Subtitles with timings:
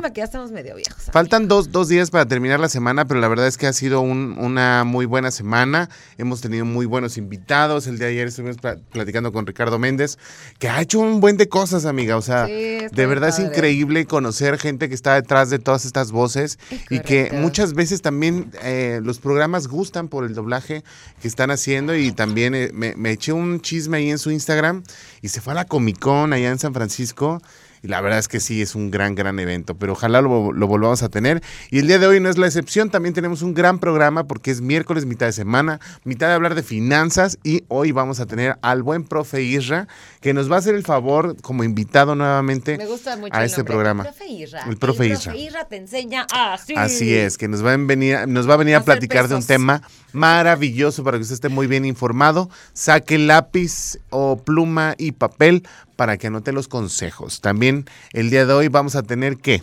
[0.00, 1.04] Lástima que ya estamos medio viejos.
[1.12, 4.00] Faltan dos, dos días para terminar la semana, pero la verdad es que ha sido
[4.00, 5.90] un- una muy buena semana.
[6.16, 7.86] Hemos tenido muy buenos invitados.
[7.86, 10.16] El día de ayer estuvimos pla- platicando con Ricardo Méndez,
[10.58, 12.16] que ha hecho un buen de cosas, amiga.
[12.16, 12.52] O sea, Sí,
[12.90, 16.58] de verdad es increíble conocer gente que está detrás de todas estas voces
[16.88, 20.82] y que muchas veces también eh, los programas gustan por el doblaje
[21.20, 24.82] que están haciendo y también eh, me, me eché un chisme ahí en su Instagram
[25.20, 27.42] y se fue a la Comic Con allá en San Francisco.
[27.82, 30.66] Y la verdad es que sí, es un gran, gran evento, pero ojalá lo, lo
[30.66, 31.42] volvamos a tener.
[31.70, 34.50] Y el día de hoy no es la excepción, también tenemos un gran programa porque
[34.50, 38.58] es miércoles, mitad de semana, mitad de hablar de finanzas y hoy vamos a tener
[38.62, 39.88] al buen profe Isra,
[40.20, 43.46] que nos va a hacer el favor como invitado nuevamente Me gusta mucho a el
[43.46, 43.72] este nombre.
[43.72, 44.02] programa.
[44.04, 44.60] El profe Isra.
[44.68, 45.32] El profe el Isra.
[45.32, 46.74] profe Isra te enseña así.
[46.76, 49.46] Así es, que nos va a venir, nos va a venir a platicar de un
[49.46, 52.50] tema maravilloso para que usted esté muy bien informado.
[52.72, 55.66] Saque lápiz o pluma y papel
[56.00, 57.42] para que anote los consejos.
[57.42, 59.62] También el día de hoy vamos a tener que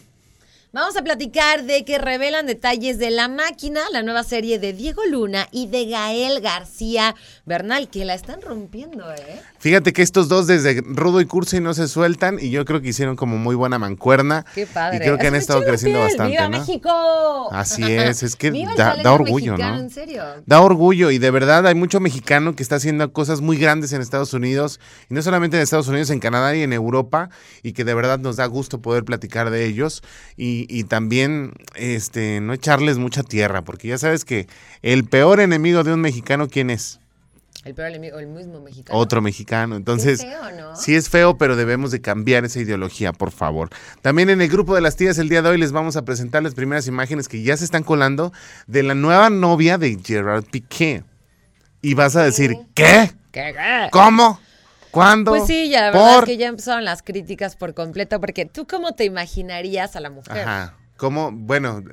[0.74, 5.02] Vamos a platicar de que revelan detalles de La Máquina, la nueva serie de Diego
[5.10, 7.16] Luna y de Gael García
[7.46, 9.42] Bernal, que la están rompiendo, ¿eh?
[9.60, 12.90] Fíjate que estos dos desde Rudo y Cursi no se sueltan y yo creo que
[12.90, 14.46] hicieron como muy buena mancuerna.
[14.54, 14.98] Qué padre.
[14.98, 16.60] Y creo que han Es estado creciendo bastante, ¡Viva ¿no?
[16.60, 17.50] México!
[17.54, 19.82] Así es, es que da, orgullo, mexicano, ¿no?
[19.82, 20.24] En serio.
[20.46, 24.02] Da orgullo y de verdad hay mucho mexicano que está haciendo cosas muy grandes en
[24.02, 27.30] Estados Unidos y no solamente en Estados Unidos, en Canadá y en Europa
[27.64, 30.04] y que de verdad nos da gusto poder platicar de ellos
[30.36, 34.48] y, y también este no echarles mucha tierra porque ya sabes que
[34.82, 37.00] el peor enemigo de un mexicano quién es
[37.64, 38.98] El peor enemigo, el mismo mexicano.
[38.98, 40.76] otro mexicano entonces Qué feo, ¿no?
[40.76, 43.70] Sí es feo, pero debemos de cambiar esa ideología, por favor.
[44.02, 46.44] También en el grupo de las tías el día de hoy les vamos a presentar
[46.44, 48.32] las primeras imágenes que ya se están colando
[48.68, 51.04] de la nueva novia de Gerard Piqué.
[51.82, 53.12] Y vas a decir, ¿qué?
[53.32, 53.90] ¿Qué, qué?
[53.92, 54.40] ¿Cómo?
[54.98, 55.32] ¿Cuándo?
[55.32, 56.24] Pues sí, ya la verdad ¿Por?
[56.24, 60.10] es que ya empezaron las críticas por completo, porque tú cómo te imaginarías a la
[60.10, 60.40] mujer.
[60.40, 60.74] Ajá.
[60.98, 61.32] ¿Cómo?
[61.32, 61.84] Bueno.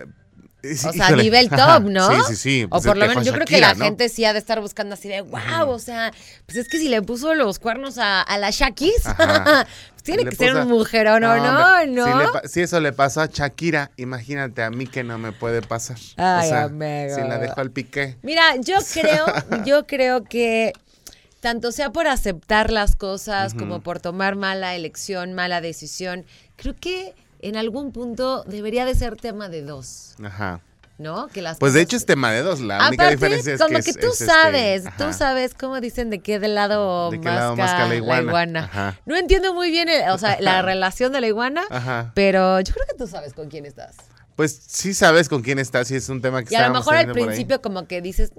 [0.62, 1.82] eh, O sea, a nivel top.
[1.90, 2.08] ¿no?
[2.10, 2.64] Sí, sí, sí.
[2.64, 3.84] O Pues por lo dejó menos yo creo que la ¿no?
[3.84, 6.10] gente sí ha de estar buscando así de, wow, o sea,
[6.46, 10.30] pues es que si le puso los cuernos a, a la Shakis, pues tiene Le
[10.30, 11.36] que ser un mujerón, ¿no?
[11.36, 12.06] No, no.
[12.06, 15.32] Si, le pa- si eso le pasó a Shakira, imagínate a mí que no me
[15.32, 15.98] puede pasar.
[16.16, 17.14] Ay, o sea, amigo.
[17.14, 18.16] si la dejo al piqué.
[18.22, 19.26] Mira, yo creo,
[19.66, 20.72] yo creo que
[21.44, 26.24] tanto sea por aceptar las cosas como por tomar mala elección, mala decisión,
[26.56, 30.62] creo que en algún punto debería de ser tema de dos, Ajá.
[30.96, 31.26] ¿no?
[31.26, 32.60] Que las Pues de hecho es tema de dos.
[32.60, 35.82] La única diferencia es como que, que, es- tú es, este, sabes, tú sabes cómo
[35.82, 38.60] dicen de qué del lado De qué lado masca la iguana.
[38.64, 38.98] Ajá.
[39.04, 42.10] No entiendo muy bien, el- o sea, la relación de la iguana, Ajá.
[42.14, 43.96] pero yo creo que tú sabes con quién estás.
[44.36, 46.96] Pues sí sabes con quién estás y es un tema que Y a lo mejor
[46.96, 48.32] al principio como que dices,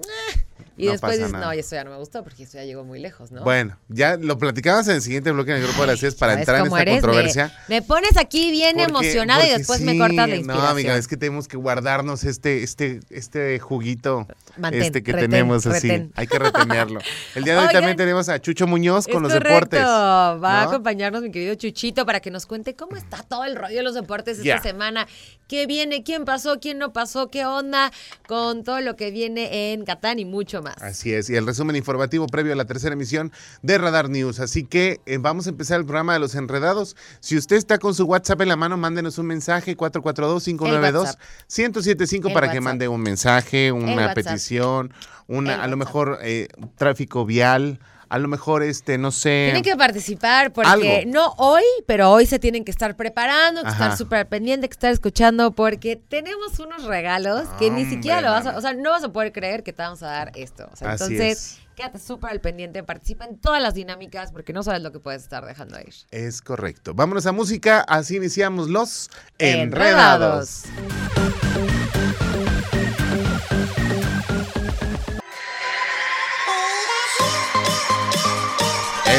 [0.76, 1.46] y No después dices, nada.
[1.46, 3.42] no, eso ya no me gustó porque eso ya llegó muy lejos, ¿no?
[3.42, 6.32] Bueno, ya lo platicamos en el siguiente bloque en el grupo de las 10 para
[6.32, 6.94] ¿Sabes entrar en esta eres?
[7.00, 7.52] Controversia.
[7.68, 10.64] Me, pones aquí bien Porque- emocionada y después sí, me cortas la inspiración.
[10.64, 14.26] No, amiga, es que tenemos que guardarnos este, este, este juguito
[14.58, 16.10] Mantén, este que retén, tenemos así.
[16.14, 17.00] Hay que retenerlo.
[17.34, 17.74] El día de hoy Oigan.
[17.74, 19.54] también tenemos a Chucho Muñoz con los correcto.
[19.58, 19.80] deportes.
[19.82, 20.70] Va a ¿no?
[20.70, 23.94] acompañarnos mi querido Chuchito para que nos cuente cómo está todo el rollo de los
[23.94, 25.06] deportes esta semana.
[25.48, 26.02] ¿Qué viene?
[26.02, 26.58] ¿Quién pasó?
[26.60, 27.28] ¿Quién no pasó?
[27.30, 27.92] ¿Qué onda?
[28.26, 30.65] Con todo lo que viene en Catán y mucho más.
[30.80, 33.32] Así es, y el resumen informativo previo a la tercera emisión
[33.62, 34.40] de Radar News.
[34.40, 36.96] Así que eh, vamos a empezar el programa de los enredados.
[37.20, 42.50] Si usted está con su WhatsApp en la mano, mándenos un mensaje 442-592-1075 El para
[42.50, 44.92] que mande un mensaje, una petición,
[45.26, 49.46] una, a lo mejor eh, tráfico vial, a lo mejor este, no sé.
[49.52, 51.10] Tienen que participar porque algo.
[51.12, 53.84] no hoy, pero hoy se tienen que estar preparando, que Ajá.
[53.84, 58.46] estar súper pendiente, que estar escuchando porque tenemos unos regalos que ni siquiera lo vas
[58.46, 60.68] a, o sea, no vas a poder creer que te vamos a dar esto.
[60.72, 61.58] O sea, Así entonces, es.
[61.74, 65.22] quédate súper al pendiente, participa en todas las dinámicas porque no sabes lo que puedes
[65.22, 65.94] estar dejando ir.
[66.10, 66.94] Es correcto.
[66.94, 70.64] Vámonos a música, así iniciamos los Enredados.
[70.64, 71.45] enredados.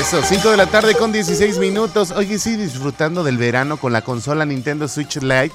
[0.08, 2.12] Eso, 5 de la tarde con 16 minutos.
[2.12, 5.52] Oye, sí, disfrutando del verano con la consola Nintendo Switch Lite,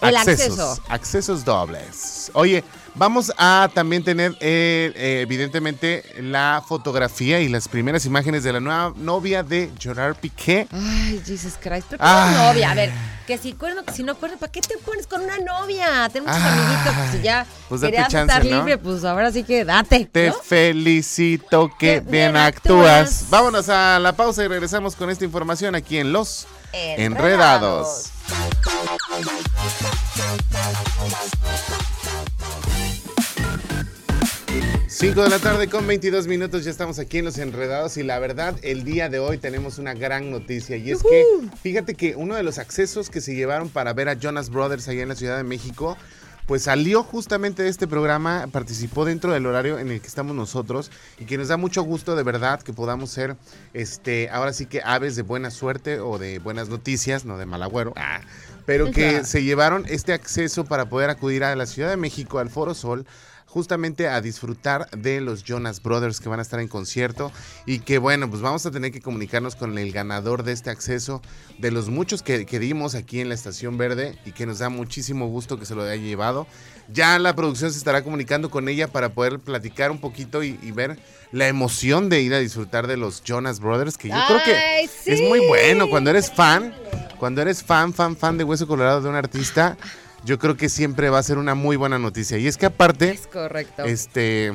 [0.00, 0.82] El accesos, acceso.
[0.88, 2.30] accesos dobles.
[2.34, 2.64] Oye,
[2.94, 8.60] vamos a también tener, eh, eh, evidentemente, la fotografía y las primeras imágenes de la
[8.60, 10.66] nueva novia de Gerard Piqué.
[10.70, 11.86] Ay, Jesus Christ.
[11.90, 12.70] ¿Pero qué novia?
[12.70, 12.90] A ver,
[13.26, 16.08] que si cuerno, que si no cuerno, ¿para qué te pones con una novia?
[16.12, 16.50] Ten muchos Ay.
[16.58, 16.94] amiguitos.
[16.94, 18.56] Pues si ya Pues querías chance, estar ¿no?
[18.58, 20.08] libre, pues ahora sí que date.
[20.10, 20.34] Te ¿no?
[20.34, 23.00] felicito que bien bien actúas.
[23.00, 23.30] actúas.
[23.30, 28.10] Vámonos a la pausa y regresamos con esta información aquí en Los Enredados.
[28.12, 28.12] Enredados.
[34.92, 38.18] 5 de la tarde con 22 minutos, ya estamos aquí en Los Enredados y la
[38.18, 41.24] verdad, el día de hoy tenemos una gran noticia y es que,
[41.62, 45.00] fíjate que uno de los accesos que se llevaron para ver a Jonas Brothers allá
[45.02, 45.96] en la Ciudad de México,
[46.46, 50.90] pues salió justamente de este programa, participó dentro del horario en el que estamos nosotros
[51.18, 53.36] y que nos da mucho gusto de verdad que podamos ser,
[53.72, 57.62] este, ahora sí que aves de buena suerte o de buenas noticias, no de mal
[57.62, 58.20] agüero, ah,
[58.66, 62.50] pero que se llevaron este acceso para poder acudir a la Ciudad de México, al
[62.50, 63.06] Foro Sol,
[63.52, 67.30] justamente a disfrutar de los Jonas Brothers que van a estar en concierto
[67.66, 71.20] y que bueno, pues vamos a tener que comunicarnos con el ganador de este acceso,
[71.58, 74.70] de los muchos que, que dimos aquí en la Estación Verde y que nos da
[74.70, 76.46] muchísimo gusto que se lo haya llevado.
[76.88, 80.72] Ya la producción se estará comunicando con ella para poder platicar un poquito y, y
[80.72, 80.98] ver
[81.30, 85.20] la emoción de ir a disfrutar de los Jonas Brothers, que yo creo que es
[85.20, 86.74] muy bueno cuando eres fan,
[87.18, 89.76] cuando eres fan, fan, fan de Hueso Colorado de un artista.
[90.24, 92.38] Yo creo que siempre va a ser una muy buena noticia.
[92.38, 93.84] Y es que aparte, Es correcto.
[93.84, 94.52] este,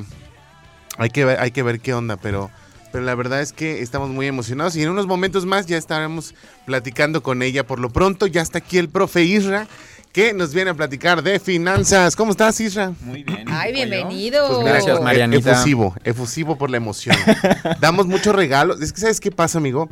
[0.96, 2.50] hay que ver, hay que ver qué onda, pero,
[2.90, 6.34] pero la verdad es que estamos muy emocionados y en unos momentos más ya estaremos
[6.64, 7.66] platicando con ella.
[7.66, 9.68] Por lo pronto ya está aquí el profe Isra
[10.12, 12.16] que nos viene a platicar de finanzas.
[12.16, 12.92] ¿Cómo estás, Isra?
[13.02, 13.44] Muy bien.
[13.48, 14.48] Ay, bienvenido.
[14.48, 15.52] Pues Gracias, Marianita.
[15.52, 17.14] Efusivo, efusivo por la emoción.
[17.80, 18.80] Damos muchos regalos.
[18.80, 19.88] Es que, ¿sabes qué pasa, amigo?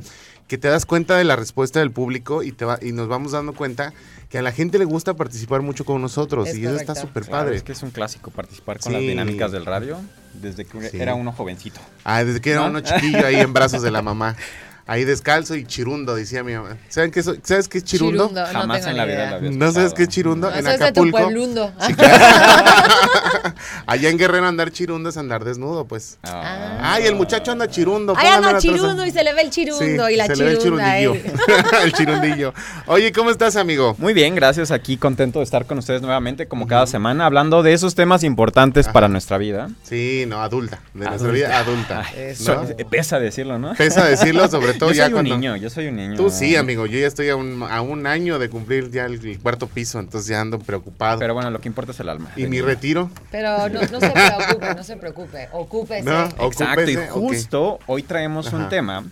[0.49, 3.33] Que te das cuenta de la respuesta del público y, te va, y nos vamos
[3.33, 3.93] dando cuenta
[4.29, 6.49] que a la gente le gusta participar mucho con nosotros.
[6.49, 7.57] Es y eso está súper Claro, padre.
[7.57, 8.99] es que es un clásico participar con Sí.
[8.99, 9.99] las dinámicas del radio
[10.35, 10.99] desde que Sí.
[11.01, 11.81] era uno jovencito.
[12.05, 12.67] Ah, desde que era ¿No?
[12.71, 14.37] uno chiquillo ahí en brazos de la mamá.
[14.89, 16.77] Ahí descalzo y chirundo, decía mi mamá.
[16.89, 18.31] ¿Saben qué, ¿Sabes qué es chirundo?
[18.53, 20.49] Jamás en la vida la ¿No sabes qué es chirundo?
[20.49, 21.73] No, en soy de tu Acapulco.
[21.87, 22.17] Sí, claro.
[23.87, 26.19] Allá en Guerrero andar chirundo es andar desnudo, pues.
[26.23, 26.79] Ah.
[26.95, 28.15] Ay, el muchacho anda chirundo.
[28.17, 30.45] Ahí pónganme anda chirundo y se le ve el chirundo Sí, y la se le
[30.45, 30.97] ve el chirunda.
[30.99, 31.31] chirundillo.
[31.33, 31.65] eh.
[31.83, 32.55] el chirundillo.
[32.87, 33.95] Oye, ¿cómo estás, amigo?
[33.99, 34.71] Muy bien, gracias.
[34.71, 38.87] Aquí contento de estar con ustedes nuevamente, como cada semana, hablando de esos temas importantes
[38.87, 38.93] Ajá.
[38.93, 39.69] para nuestra vida.
[39.83, 40.81] Sí, no, adulta.
[40.95, 42.05] De nuestra vida adulta.
[42.07, 42.45] Ay, ¿no?
[42.45, 43.75] so- eh, Pesa decirlo, ¿no?
[43.75, 46.17] Pesa decirlo, sobre todo yo ya soy un niño, yo soy un niño.
[46.17, 46.87] Tú sí, amigo.
[46.87, 49.99] Yo ya estoy a un, a un año de cumplir ya el, el cuarto piso,
[49.99, 51.19] entonces ya ando preocupado.
[51.19, 52.31] Pero bueno, lo que importa es el alma.
[52.37, 52.67] ¿Y mi niño.
[52.67, 53.11] retiro?
[53.31, 55.49] Pero no, no se preocupe, no se preocupe.
[55.53, 56.03] Ocúpese.
[56.03, 56.25] No.
[56.25, 58.57] Exacto, y Ocúpese, justo hoy traemos Ajá.
[58.57, 59.05] un tema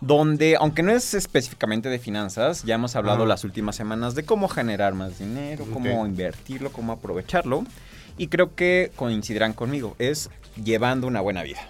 [0.00, 3.28] donde, aunque no es específicamente de finanzas, ya hemos hablado Ajá.
[3.28, 7.64] las últimas semanas de cómo generar más dinero, cómo invertirlo, cómo aprovecharlo.
[8.18, 10.28] Y creo que coincidirán conmigo, es
[10.62, 11.60] llevando una buena vida.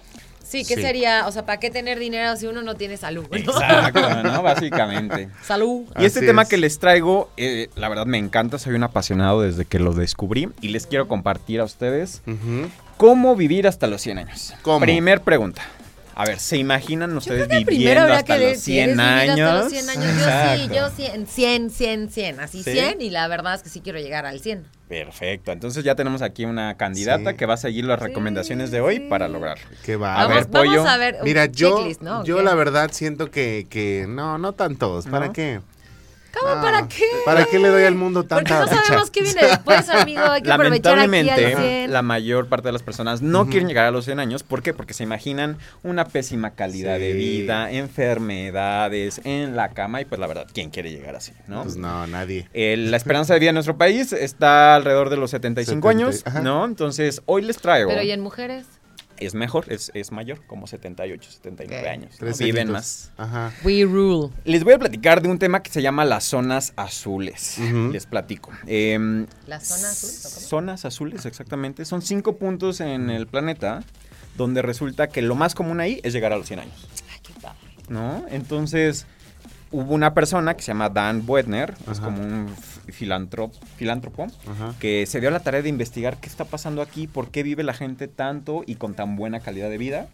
[0.53, 0.81] Sí, ¿qué Sí.
[0.83, 1.25] sería?
[1.25, 3.25] O sea, ¿para qué tener dinero si uno no tiene salud?
[3.31, 3.35] no?
[3.37, 4.43] Exacto, ¿no?
[4.43, 5.29] Básicamente.
[5.43, 5.85] Salud.
[5.97, 9.65] Y este tema que les traigo, eh, la verdad me encanta, soy un apasionado desde
[9.65, 12.21] que lo descubrí y les quiero compartir a ustedes
[12.97, 14.53] cómo vivir hasta los 100 años.
[14.61, 14.81] ¿Cómo?
[14.81, 15.63] Primer pregunta.
[16.15, 19.49] A ver, ¿se imaginan ustedes que viviendo hasta que los si 100 eres vivir años?
[19.49, 20.05] hasta los 100 años.
[20.05, 20.75] Yo sí, Exacto.
[20.75, 22.39] yo 100, 100, 100, 100.
[22.39, 22.71] Así ¿Sí?
[22.71, 24.63] 100 y la verdad es que sí quiero llegar al 100.
[24.87, 27.37] Perfecto, entonces ya tenemos aquí una candidata Sí.
[27.37, 29.07] que va a seguir las recomendaciones de hoy sí.
[29.09, 29.65] para lograrlo.
[29.83, 30.13] Qué va.
[30.21, 30.71] A vamos, ver, pollo.
[30.83, 32.23] vamos a ver Mira, yo, checklist, ¿no?
[32.23, 32.43] yo ¿Qué?
[32.43, 35.07] la verdad siento que, que no, no tantos.
[35.07, 35.33] ¿Para ¿No?
[35.33, 35.61] qué?
[36.39, 36.61] ¿Cómo No.
[36.61, 37.05] para qué?
[37.25, 40.21] ¿Para qué le doy al mundo Porque tanta no sabemos qué viene después, amigo.
[40.23, 41.93] Hay que aprovechar aquí al Lamentablemente, 100.
[41.93, 43.51] la mayor parte de las personas no Ujú.
[43.51, 44.41] quieren llegar a los 100 años.
[44.43, 44.73] ¿Por qué?
[44.73, 47.17] Porque se imaginan una pésima calidad de Sí.
[47.17, 51.33] vida, enfermedades, en la cama y pues la verdad, ¿quién quiere llegar así?
[51.47, 51.63] ¿no?
[51.63, 52.49] Pues no, nadie.
[52.53, 56.23] Eh, la esperanza de vida en nuestro país está alrededor de los 75 70, años,
[56.25, 56.41] ajá.
[56.41, 56.65] ¿no?
[56.65, 57.89] Entonces, hoy les traigo...
[57.89, 58.65] Pero ¿y en mujeres?
[59.25, 61.87] Es mejor, es, es mayor, como 78, 79 Ok.
[61.89, 62.37] años.
[62.39, 63.11] Viven más.
[63.17, 63.51] Ajá.
[63.63, 64.29] We rule.
[64.45, 67.57] Les voy a platicar de un tema que se llama las zonas azules.
[67.91, 68.51] Les platico.
[68.67, 70.47] Em, ¿Las zonas azules, o cómo?
[70.47, 71.85] Zonas azules, exactamente.
[71.85, 73.83] Son cinco puntos en el planeta
[74.37, 76.87] donde resulta que lo más común ahí es llegar a los 100 años.
[77.11, 77.57] Ay, qué padre.
[77.89, 78.25] ¿No?
[78.29, 79.05] Entonces,
[79.71, 82.53] hubo una persona que se llama Dan Buettner, es como un
[82.89, 84.27] filántropo, filántropo
[84.79, 87.63] que se dio a la tarea de investigar qué está pasando aquí, por qué vive
[87.63, 90.07] la gente tanto y con tan buena calidad de vida.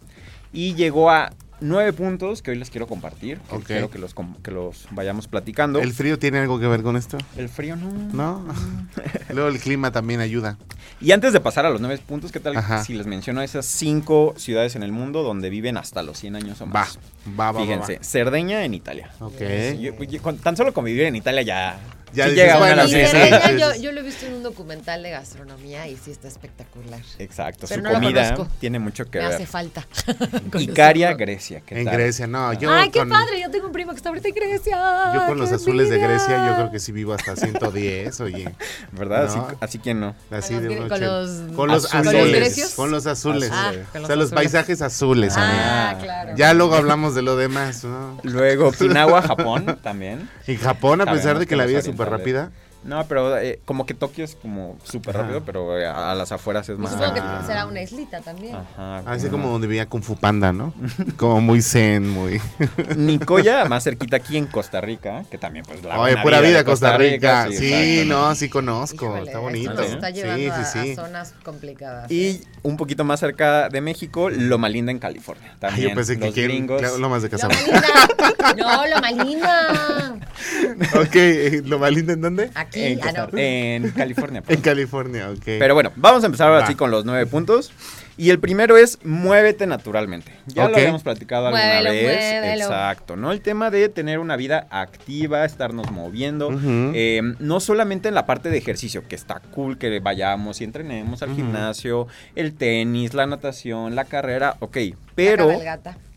[0.52, 3.38] y llegó a nueve puntos que hoy les quiero compartir.
[3.50, 3.58] que.
[3.64, 5.78] Quiero que los, que los vayamos platicando.
[5.78, 7.18] ¿El frío tiene algo que ver con esto?
[7.36, 7.90] El frío no.
[8.12, 8.46] ¿No?
[9.28, 10.56] Luego el clima también ayuda.
[11.02, 12.82] Y antes de pasar a los nueve puntos, ¿qué tal Ajá.
[12.82, 16.60] si les menciono esas cinco ciudades en el mundo donde viven hasta los 100 años
[16.62, 16.98] o más?
[17.28, 18.02] va, va, va, Fíjense, va.
[18.04, 19.10] Cerdeña en Italia.
[19.20, 19.40] Ok.
[19.78, 21.78] Yo- yo- con- tan solo convivir en Italia ya,
[22.12, 24.26] Ya sí dices, llega bueno, la Y sí, sí, Cerdeña, sí, yo, lo he visto
[24.26, 27.00] en un documental de gastronomía y sí está espectacular.
[27.18, 29.46] Exacto, Pero su no comida tiene mucho que Me hace ver.
[29.46, 29.86] falta.
[30.58, 31.14] Icaria.
[31.14, 31.60] Grecia.
[31.64, 31.86] ¿qué En?
[31.86, 33.40] Grecia, no, yo Ay, qué con, padre.
[33.40, 34.78] Yo tengo un primo que está ahorita en Grecia.
[35.14, 35.98] yo con los ¡Qué azules de!
[35.98, 38.52] Grecia, yo creo que sí vivo hasta 110, oye.
[38.92, 39.28] ¿Verdad?
[39.34, 39.46] No.
[39.46, 40.14] Así, así que no.
[40.30, 42.74] Así Con de con los- con los ¿Con los azules.
[42.74, 43.50] Con los azules.
[43.52, 46.02] Ah, o sea, los paisajes azules, Ah, amigo.
[46.04, 46.32] claro.
[46.36, 48.18] Ya luego hablamos de lo demás, ¿no?
[48.22, 50.28] Luego, Okinawa, Japón también.
[50.46, 52.52] En Japón, a pesar de que la vida es súper rápida.
[52.82, 56.32] No, pero eh, como que Tokio es como súper rápido, pero eh, a, a las
[56.32, 56.92] afueras es Y más...
[56.92, 57.42] Supongo que Ah.
[57.46, 58.56] será una islita también.
[58.56, 58.98] Ajá.
[59.06, 60.72] Así como- como donde vivía Kung Fu Panda, ¿no?
[61.16, 62.40] Como muy zen, muy...
[62.96, 66.64] Nicoya, más cerquita aquí en Costa Rica, que también pues la Oye, pura vida de
[66.64, 67.46] Costa Rica.
[67.50, 69.04] Sí, exacto, no, sí conozco.
[69.06, 69.74] Híjole, Está bonito.
[69.74, 70.92] nos está llevando Sí, a, sí, sí.
[70.92, 72.10] a zonas complicadas.
[72.10, 75.50] Y un poquito más cerca de México, Loma Linda en California.
[75.52, 76.78] Ay, También yo pensé que los quién- gringos.
[76.80, 78.06] claro, Lomas de Loma Casablanca.
[78.54, 78.54] Linda.
[78.56, 80.16] No, Loma Linda.
[81.00, 82.50] ok, eh, ¿lo más lindo en dónde?
[82.70, 83.38] Aquí, En, ah, no.
[83.38, 84.42] en California.
[84.48, 84.60] En.
[84.60, 85.42] California, ok.
[85.44, 87.72] Pero bueno, vamos a empezar ahora sí con los nueve puntos.
[88.16, 90.32] Y el primero es muévete naturalmente.
[90.46, 92.32] Ya lo habíamos platicado alguna Muévelo, vez.
[92.40, 92.64] muévelo.
[92.64, 93.32] Exacto, ¿no?
[93.32, 96.50] El tema de tener una vida activa, estarnos moviendo.
[96.94, 101.22] Eh, no solamente en la parte de ejercicio, que está cool que vayamos y entrenemos
[101.22, 104.76] al gimnasio, el tenis, la natación, la carrera, ok.
[105.14, 105.48] Pero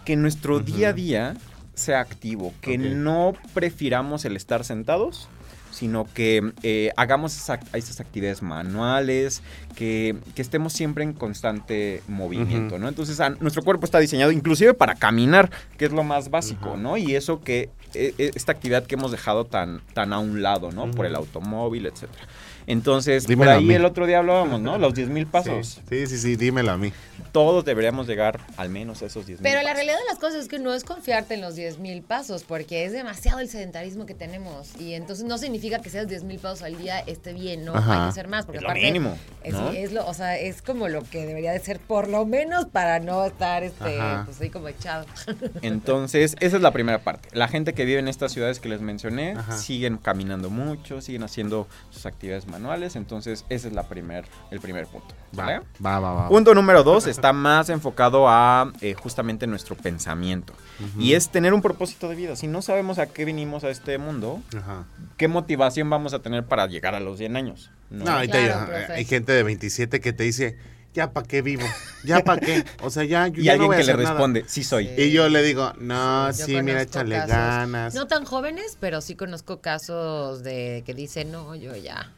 [0.03, 1.35] que nuestro día a día
[1.73, 5.29] sea activo, que no prefiramos el estar sentados,
[5.73, 9.41] sino que eh, hagamos esa- esas actividades manuales,
[9.75, 12.77] que, que estemos siempre en constante movimiento.
[12.79, 12.87] ¿no?
[12.87, 16.77] Entonces, a- nuestro cuerpo está diseñado inclusive para caminar, que es lo más básico.
[16.77, 16.97] ¿no?
[16.97, 20.71] Y eso que, eh, eh, esta actividad que hemos dejado tan, tan a un lado,
[20.71, 20.89] ¿no?
[20.91, 22.25] Por el automóvil, etcétera.
[22.67, 24.77] Entonces, Dímelo por ahí el otro día hablábamos, ¿no?
[24.77, 25.81] Los 10 mil pasos.
[25.89, 26.91] Sí, sí, sí, sí, dímelo a mí.
[27.31, 30.41] Todos deberíamos llegar al menos a esos 10 mil Pero la realidad de las cosas
[30.43, 34.05] es que no es confiarte en los 10 mil pasos, porque es demasiado el sedentarismo
[34.05, 34.69] que tenemos.
[34.79, 37.75] Y entonces no significa que seas 10 mil pasos al día esté bien, ¿no?
[37.75, 37.93] Ajá.
[37.93, 38.85] Hay que hacer más, porque Es lo aparte.
[38.85, 39.69] mínimo, Es, ¿no?
[39.71, 42.99] es lo, o sea, es como lo que debería de ser, por lo menos, para
[42.99, 44.23] no estar este, Ajá.
[44.25, 45.05] pues ahí como echado.
[45.61, 47.29] Entonces, esa es la primera parte.
[47.33, 49.57] La gente que vive en estas ciudades que les mencioné Ajá.
[49.57, 52.95] siguen caminando mucho, siguen haciendo sus actividades manuales.
[52.95, 55.13] Entonces, ese es la primer, el primer punto.
[55.37, 55.61] Va, ¿vale?
[55.85, 56.29] va, va, va.
[56.29, 60.53] Punto número dos está más enfocado a eh, justamente nuestro pensamiento.
[60.97, 62.35] Y es tener un propósito de vida.
[62.35, 64.85] Si no sabemos a qué vinimos a este mundo, Ajá.
[65.17, 67.71] ¿qué motivación vamos a tener para llegar a los 100 años?
[67.89, 68.93] No, ahorita Claro, ya, profe.
[68.93, 70.57] hay gente de 27 que te dice,
[70.93, 71.63] ya para qué vivo,
[72.03, 72.63] ya para qué.
[72.81, 74.09] O sea, ya, yo y ya no alguien voy a que le nada.
[74.13, 74.87] responde, sí soy.
[74.87, 75.01] Sí.
[75.03, 77.93] Y yo le digo, no, sí, mira, échale casos, ganas.
[77.95, 82.11] No tan jóvenes, pero sí conozco casos de que dicen, no, yo ya,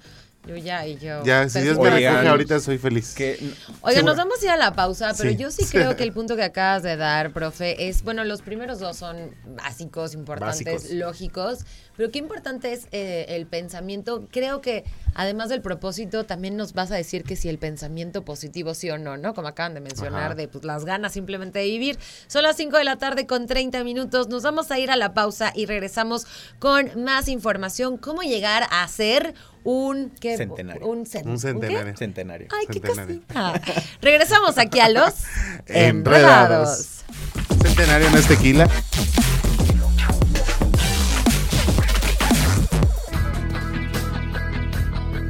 [0.48, 1.24] yo ya, y yo.
[1.24, 3.14] ya, si Dios me recoge ahorita soy feliz.
[3.16, 3.38] Que,
[3.82, 5.36] Oiga, nos vamos a ir a la pausa, pero Sí.
[5.38, 8.80] yo sí creo que el punto que acabas de dar, profe, es, bueno, los primeros
[8.80, 10.92] dos son básicos, importantes, Básicos.
[10.92, 11.60] lógicos,
[11.98, 14.28] pero qué importante es eh, el pensamiento.
[14.32, 14.84] Creo que
[15.14, 18.98] además del propósito, también nos vas a decir que si el pensamiento positivo sí o
[18.98, 19.34] no, ¿no?
[19.34, 20.36] Como acaban de mencionar, Ajá.
[20.36, 21.98] de pues, las ganas simplemente de vivir.
[22.28, 24.28] Son las 5 de la tarde con 30 minutos.
[24.28, 26.28] Nos vamos a ir a la pausa y regresamos
[26.60, 27.98] con más información.
[27.98, 29.34] ¿Cómo llegar a ser
[29.64, 30.12] un...
[30.20, 30.38] ¿qué?
[30.38, 30.86] Centenario.
[30.88, 31.40] Un, cen- Un qué?
[31.40, 31.98] centenario.
[31.98, 32.48] centenario.
[32.52, 33.22] Ay, qué Centenario.
[33.22, 33.62] cosita.
[34.02, 35.14] Regresamos aquí a los
[35.68, 35.86] Enredados.
[35.88, 36.88] enredados.
[37.64, 38.70] Centenario no es tequila.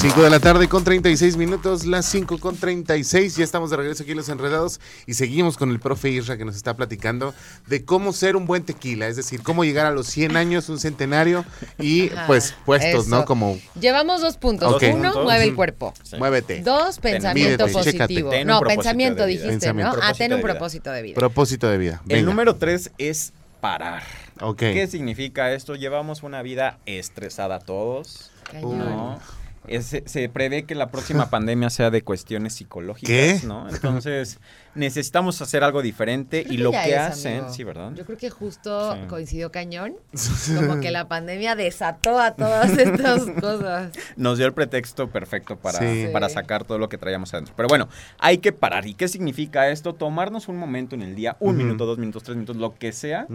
[0.00, 3.36] Cinco de la tarde con 36 minutos, las 5 con 36.
[3.36, 6.46] Ya estamos de regreso aquí en Los Enredados y seguimos con el profe Isra que
[6.46, 7.34] nos está platicando
[7.66, 10.78] de cómo ser un buen tequila, es decir, cómo llegar a los 100 años, un
[10.78, 11.44] centenario
[11.78, 13.26] y Ajá, pues puestos, ¿no?
[13.26, 14.82] Como Llevamos dos puntos.
[14.82, 15.22] Uno, Puntos.
[15.22, 15.92] mueve el cuerpo.
[16.02, 16.16] Sí.
[16.16, 16.62] muévete.
[16.62, 18.32] Dos, pensamiento Mídete, positivo.
[18.46, 19.98] No, pensamiento dijiste, Pensamiento.
[19.98, 20.02] ¿no?
[20.02, 21.14] Ah, ten un propósito de vida.
[21.14, 22.02] Propósito de vida.
[22.08, 24.02] El número tres es parar.
[24.40, 24.60] Ok.
[24.60, 25.74] ¿Qué significa esto?
[25.74, 28.30] Llevamos una vida estresada todos.
[28.50, 28.78] Cañón.
[28.78, 29.39] ¿no?
[29.70, 33.40] Es- se, se prevé que la próxima pandemia sea de cuestiones psicológicas, ¿Qué?
[33.46, 33.68] ¿no?
[33.68, 34.38] Entonces,
[34.74, 37.52] necesitamos hacer algo diferente Creo y que lo que es, hacen, amigo.
[37.54, 37.92] sí, ¿verdad?
[37.94, 39.00] Yo creo que justo Sí.
[39.08, 39.94] coincidió cañón.
[40.56, 43.92] Como que la pandemia desató a todas estas cosas.
[44.16, 46.06] Nos dio el pretexto perfecto para, Sí.
[46.12, 47.54] para sacar todo lo que traíamos adentro.
[47.56, 48.86] Pero bueno, hay que parar.
[48.86, 49.94] ¿Y qué significa esto?
[49.94, 53.26] Tomarnos un momento en el día, un minuto, dos minutos, tres minutos, lo que sea,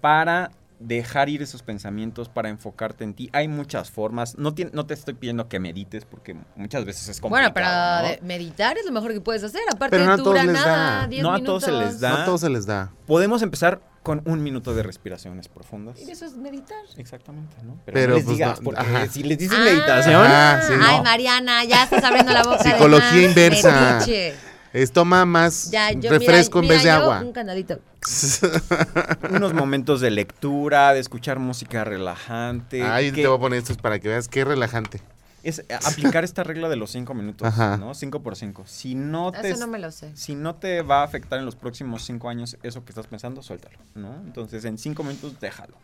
[0.00, 0.50] para
[0.82, 3.30] dejar ir esos pensamientos, para enfocarte en ti.
[3.32, 4.36] Hay muchas formas.
[4.38, 7.52] No, tien- no te estoy pidiendo que medites porque muchas veces es complicado.
[7.52, 8.08] Bueno, para ¿no?
[8.08, 9.62] de- meditar es lo mejor que puedes hacer.
[9.72, 11.06] Aparte, Pero no a dura todos les nada, da.
[11.06, 12.08] 10 No a todos se les da.
[12.10, 12.92] No a todos se les da.
[13.06, 16.00] Podemos empezar con un minuto de respiraciones profundas.
[16.00, 16.78] Y eso es meditar.
[16.96, 17.78] Exactamente, ¿no?
[17.84, 19.06] Pero, Pero, no les pues, digas, no, porque ajá.
[19.06, 21.02] si les dices Ah, meditación, Ah, sí, Ay.
[21.02, 22.64] Mariana, ya estás abriendo la boca.
[22.64, 23.94] de Psicología más, inversa.
[24.00, 24.34] metiche.
[24.72, 27.20] Es toma más Ya, yo, refresco mira, en vez de yo, agua.
[27.20, 27.80] Un candadito.
[29.30, 32.78] unos momentos de lectura, de escuchar música relajante.
[32.80, 35.00] Que te voy a poner estos para que veas qué relajante.
[35.42, 37.76] Es eh, aplicar esta regla de los cinco minutos, Ajá.
[37.76, 37.94] ¿no?
[37.94, 38.62] Cinco por cinco.
[38.66, 39.50] Si no te...
[39.50, 40.12] Eso no me lo sé.
[40.16, 43.42] Si no te va a afectar en los próximos cinco años eso que estás pensando,
[43.42, 44.14] suéltalo, ¿no?
[44.24, 45.76] Entonces, en cinco minutos, déjalo.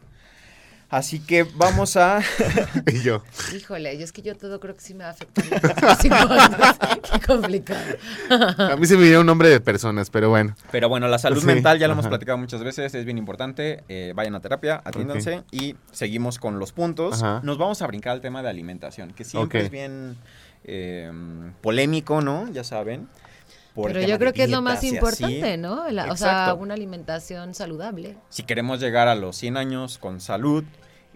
[0.90, 2.20] Así que vamos a...
[2.86, 3.22] Y yo.
[3.54, 5.44] Híjole, yo es que yo todo creo que sí me va a afectar.
[7.12, 7.84] Qué complicado.
[8.58, 10.56] A mí se me dio un nombre de personas, pero bueno.
[10.70, 12.10] Pero bueno, la salud Sí, mental ya lo hemos ajá.
[12.10, 13.84] platicado muchas veces, es bien importante.
[13.88, 17.22] eh, vayan a terapia, atiéndanse y seguimos con los puntos.
[17.22, 17.40] Ajá.
[17.44, 20.16] Nos vamos a brincar al tema de alimentación, que siempre es bien
[20.64, 21.10] eh,
[21.60, 22.48] polémico, ¿no?
[22.50, 23.08] Ya saben.
[23.74, 25.60] Pero yo creo que es lo más importante, así.
[25.60, 25.88] ¿no?
[25.90, 28.16] La- o sea, una alimentación saludable.
[28.28, 30.64] Si queremos llegar a los 100 años con salud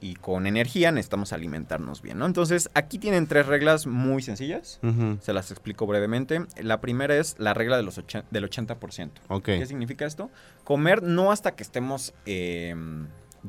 [0.00, 2.26] y con energía, necesitamos alimentarnos bien, ¿no?
[2.26, 4.80] Entonces, aquí tienen tres reglas muy sencillas.
[5.20, 6.44] Se las explico brevemente.
[6.60, 7.96] La primera es la regla de los
[8.30, 9.10] del 80%.
[9.28, 9.44] Ok.
[9.44, 10.30] ¿Qué significa esto?
[10.64, 12.74] Comer no hasta que estemos eh,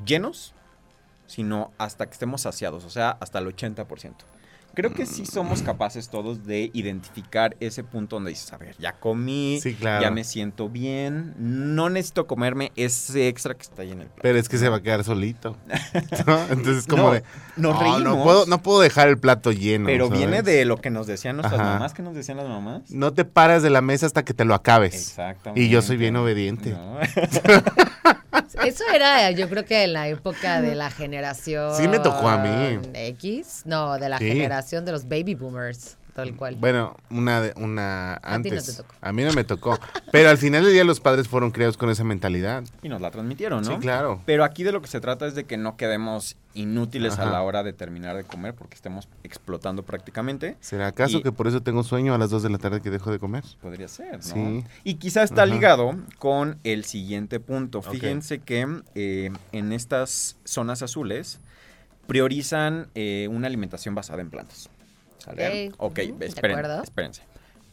[0.05, 0.53] llenos,
[1.25, 4.13] sino hasta que estemos saciados, o sea, hasta el 80%.
[4.75, 8.93] Creo que sí somos capaces todos de identificar ese punto donde dices, a ver, ya
[8.93, 10.01] comí, Sí, claro.
[10.01, 14.21] ya me siento bien, no necesito comerme ese extra que está ahí en el plato.
[14.23, 15.55] Pero es que se va a quedar solito.
[16.25, 16.39] ¿no?
[16.49, 17.23] Entonces, como No, de.
[17.57, 19.85] nos "No, puedo, no puedo dejar el plato lleno.
[19.85, 20.19] pero ¿sabes?
[20.19, 21.73] viene de lo que nos decían nuestras Ajá.
[21.73, 22.89] mamás, ¿qué nos decían las mamás?
[22.89, 24.95] No te paras de la mesa hasta que te lo acabes.
[24.95, 25.61] Exactamente.
[25.61, 26.71] Y yo soy bien obediente.
[26.71, 26.97] No.
[28.65, 31.75] Eso era, yo creo que en la época de la generación.
[31.75, 32.79] Sí me tocó a mí.
[32.93, 34.27] X, no, de la Sí.
[34.27, 36.55] generación de los baby boomers, tal cual.
[36.55, 38.65] Bueno, una, de- una A ti no antes.
[38.65, 38.95] te tocó.
[39.01, 39.79] A mí no me tocó.
[40.11, 42.63] Pero al final del día los padres fueron criados con esa mentalidad.
[42.81, 43.71] y nos la transmitieron, ¿no?
[43.73, 44.21] Sí, claro.
[44.25, 47.41] Pero aquí de lo que se trata es de que no quedemos inútiles a la
[47.41, 50.55] hora de terminar de comer porque estemos explotando prácticamente.
[50.59, 52.91] ¿Será acaso Y- que por eso tengo sueño a las 2 de la tarde que
[52.91, 53.43] dejo de comer?
[53.59, 54.21] Podría ser, ¿no?
[54.21, 54.63] Sí.
[54.83, 55.53] Y quizá está Ajá.
[55.53, 57.81] ligado con el siguiente punto.
[57.81, 61.39] Fíjense que eh, en estas zonas azules
[62.07, 64.69] priorizan eh, una alimentación basada en plantas.
[65.23, 65.71] ¿Sale?
[65.77, 65.99] Ok.
[66.09, 67.21] Ujú, de esperen, espérense.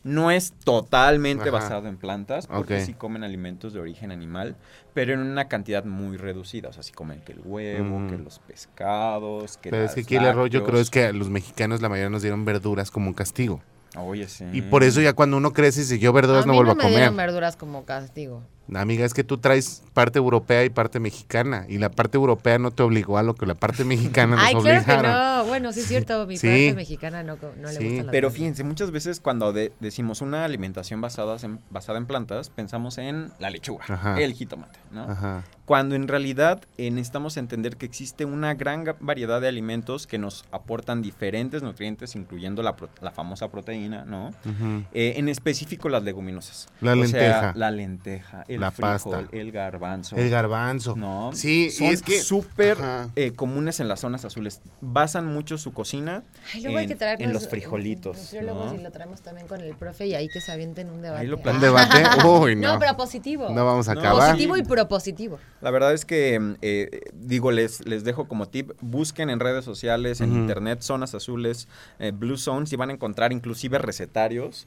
[0.02, 1.58] No es totalmente Ajá.
[1.58, 2.80] basado en plantas, porque Ok.
[2.86, 4.56] sí comen alimentos de origen animal,
[4.94, 6.70] pero en una cantidad muy reducida.
[6.70, 8.08] O sea, sí comen que el huevo, Mm.
[8.08, 11.12] que los pescados, que Pero es que aquí el error yo creo es que a
[11.12, 13.60] los mexicanos la mayoría nos dieron verduras como un castigo.
[13.96, 14.44] Oye, sí.
[14.52, 16.74] Y por eso ya cuando uno crece y dice yo verduras a no mí vuelvo
[16.74, 17.26] no a me dieron comer.
[17.26, 18.42] verduras como castigo.
[18.78, 21.64] Amiga, es que tú traes parte europea y parte mexicana.
[21.68, 24.54] Y la parte europea no te obligó a lo que la parte mexicana nos Ay,
[24.54, 25.44] claro que no.
[25.46, 26.46] Bueno, sí es cierto, mi Sí.
[26.46, 27.84] parte mexicana no, no le Sí.
[27.84, 28.34] gustan las Pero verduras.
[28.34, 33.32] fíjense, muchas veces cuando de- decimos una alimentación basada en, basada en plantas, pensamos en
[33.40, 34.20] la lechuga, Ajá.
[34.20, 35.02] el jitomate, ¿no?
[35.10, 35.42] Ajá.
[35.70, 40.44] Cuando en realidad eh, necesitamos entender que existe una gran variedad de alimentos que nos
[40.50, 44.30] aportan diferentes nutrientes, incluyendo la, la famosa proteína, ¿no?
[44.44, 44.82] ujú.
[44.92, 46.66] Eh, en específico las leguminosas.
[46.80, 47.52] La O sea, lenteja.
[47.54, 49.28] la lenteja, el La frijol, pasta.
[49.30, 50.16] el garbanzo.
[50.16, 50.96] El garbanzo.
[50.96, 51.30] ¿no?
[51.34, 52.76] Sí, Son y es que súper
[53.14, 54.60] eh, comunes en las zonas azules.
[54.80, 58.16] Basan mucho su cocina Ay, luego hay en, que en los frijolitos.
[58.18, 58.80] nutriólogos ¿no?
[58.80, 61.20] y lo traemos también con el profe y ahí que se avienten un debate.
[61.20, 61.36] Ahí lo.
[61.36, 62.02] ¿Un debate?
[62.26, 62.72] Uy, no.
[62.72, 63.50] No, pero positivo.
[63.50, 64.30] No vamos a No, acabar.
[64.32, 65.38] Positivo y propositivo.
[65.60, 70.20] La verdad es que, eh, digo, les, les dejo como tip, busquen en redes sociales,
[70.20, 70.40] en Ujú.
[70.40, 71.68] internet, zonas azules,
[71.98, 74.66] eh, blue zones, y van a encontrar inclusive recetarios.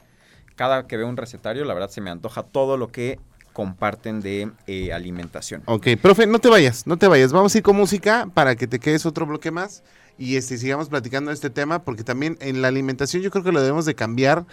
[0.56, 3.18] Cada que veo un recetario, la verdad se me antoja todo lo que
[3.52, 5.62] comparten de eh, alimentación.
[5.66, 7.32] Ok, profe, no te vayas, no te vayas.
[7.32, 9.82] Vamos a ir con música para que te quedes otro bloque más
[10.18, 13.52] y este, sigamos platicando de este tema, porque también en la alimentación yo creo que
[13.52, 14.44] lo debemos de cambiar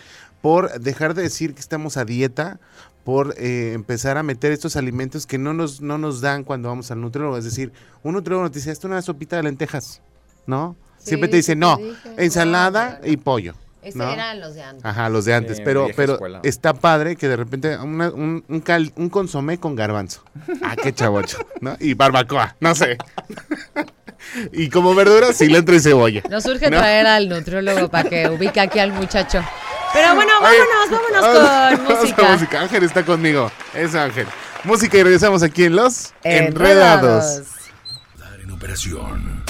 [0.41, 2.59] por dejar de decir que estamos a dieta,
[3.03, 6.91] por eh, empezar a meter estos alimentos que no nos, no nos dan cuando vamos
[6.91, 7.37] al nutriólogo.
[7.37, 7.71] Es decir,
[8.03, 10.01] un nutriólogo nos dice, esto es una sopita de lentejas,
[10.45, 10.75] ¿no?
[10.99, 13.55] Sí, Siempre te dice, no, dije, ensalada no, y pollo.
[13.81, 14.11] Ese ¿no?
[14.11, 14.85] eran los de antes.
[14.85, 16.39] Ajá, los de antes, Sí, pero, pero escuela.
[16.43, 20.21] está padre que de repente una- un, un, cal- un consomé con garbanzo.
[20.61, 21.75] Ah, qué chavocho, ¿no?
[21.79, 22.97] Y barbacoa, no sé.
[24.53, 26.21] Y como verdura, cilantro y cebolla.
[26.29, 26.77] Nos urge ¿No?
[26.77, 29.41] traer al nutriólogo para que ubique aquí al muchacho.
[29.93, 30.89] Pero bueno, Oye, vámonos,
[31.21, 32.23] vámonos con vamos música.
[32.31, 32.61] música.
[32.61, 33.51] Ángel está conmigo.
[33.73, 34.27] Es Ángel.
[34.63, 37.41] Música y regresamos aquí en Los Enredados.
[38.17, 39.43] Dar en operación.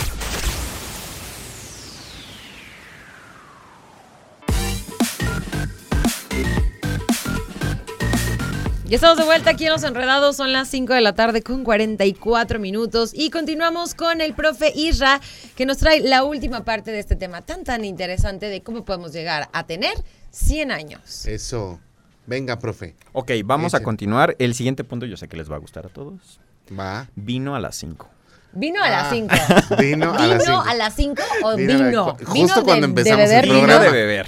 [8.91, 11.63] Ya estamos de vuelta aquí en Los Enredados, son las 5 de la tarde con
[11.63, 15.21] 44 minutos y continuamos con el profe Isra
[15.55, 19.13] que nos trae la última parte de este tema tan tan interesante de cómo podemos
[19.13, 19.93] llegar a tener
[20.31, 21.25] 100 años.
[21.25, 21.79] Eso.
[22.27, 22.95] Venga, profe.
[23.13, 24.35] Ok, vamos a continuar.
[24.39, 26.41] El siguiente punto yo sé que les va a gustar a todos.
[26.77, 27.07] Va.
[27.15, 28.09] Vino a las 5.
[28.51, 29.33] Vino a las 5.
[29.79, 30.63] Vino a las ¿Vino cinco.
[30.69, 32.05] a las 5 o Vino a la- vino?
[32.25, 33.85] justo ¿Vino cuando de- empezamos de beber el Vino programa.
[33.85, 34.27] de beber.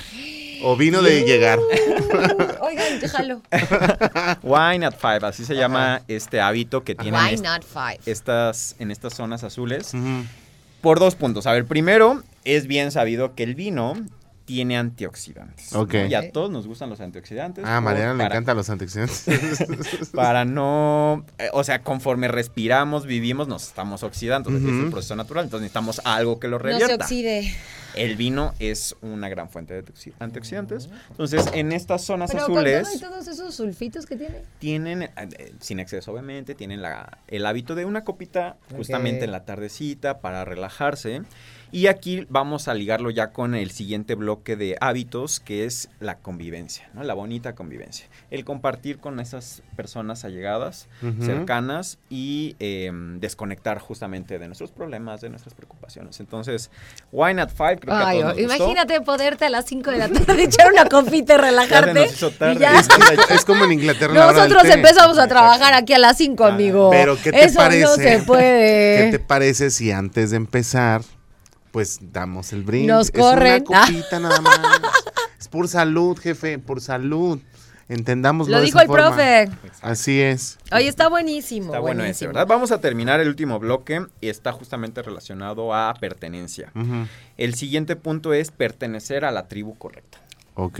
[0.63, 1.59] O vino de llegar.
[2.61, 3.41] Oigan, déjalo.
[4.43, 7.99] Wine at five, así se llama este hábito que tienen Why est- not five?
[8.05, 9.93] estas, en estas zonas azules.
[9.93, 10.23] Ujú.
[10.81, 11.47] Por dos puntos.
[11.47, 13.95] A ver, primero, es bien sabido que el vino
[14.45, 15.73] tiene antioxidantes.
[15.73, 15.93] Ok.
[15.93, 16.05] ¿no?
[16.07, 17.63] Y a todos nos gustan los antioxidantes.
[17.65, 19.25] Ah, Mariana le encantan los antioxidantes.
[20.13, 24.49] Para no, eh, o sea, conforme respiramos, vivimos, nos estamos oxidando.
[24.49, 27.05] Es un proceso natural, entonces necesitamos algo que lo No se revierta.
[27.05, 27.55] oxide.
[27.95, 29.83] el vino es una gran fuente de
[30.19, 30.89] antioxidantes.
[31.09, 34.41] Entonces, en estas zonas Pero con azules todo todos esos sulfitos que tiene.
[34.59, 39.31] tienen, eh, eh, sin exceso obviamente, tienen la, el hábito de una copita justamente en
[39.31, 41.21] la tardecita para relajarse.
[41.73, 46.19] Y aquí vamos a ligarlo ya con el siguiente bloque de hábitos, que es la
[46.19, 47.01] convivencia, ¿no?
[47.03, 48.05] La bonita convivencia.
[48.29, 51.25] El compartir con esas personas allegadas, Ujú.
[51.25, 56.19] cercanas y eh, desconectar justamente de nuestros problemas, de nuestras preocupaciones.
[56.19, 56.69] Entonces,
[57.11, 58.55] Wine at Five, creo que a Ay, todos nos gustó.
[58.55, 61.93] imagínate poderte a las 5 de la tarde echar una copita y relajarte.
[61.93, 62.53] Ya se nos hizo tarde.
[62.53, 62.79] y ya.
[62.79, 62.87] es,
[63.31, 64.13] es como en Inglaterra.
[64.13, 66.91] Nosotros empezamos a trabajar aquí a las 5, Ah, amigo.
[66.91, 67.81] Pero ¿qué te Eso parece?
[67.81, 69.05] no se puede.
[69.05, 71.01] ¿Qué te parece si antes de empezar,
[71.73, 72.87] pues damos el brindis?
[72.87, 73.65] Nos Es corren.
[73.67, 74.59] una copita nada más.
[75.39, 77.39] es por salud, jefe, por salud.
[77.89, 79.07] Entendámoslo Lo de dijo esa el forma.
[79.07, 79.49] profe.
[79.81, 80.57] Así es.
[80.71, 81.65] Oye, está buenísimo.
[81.67, 82.27] Está bueno ese, buenísimo.
[82.29, 82.47] ¿verdad?
[82.47, 86.71] Vamos a terminar el último bloque y está justamente relacionado a pertenencia.
[87.37, 90.19] El siguiente punto es pertenecer a la tribu correcta.
[90.55, 90.79] Ok.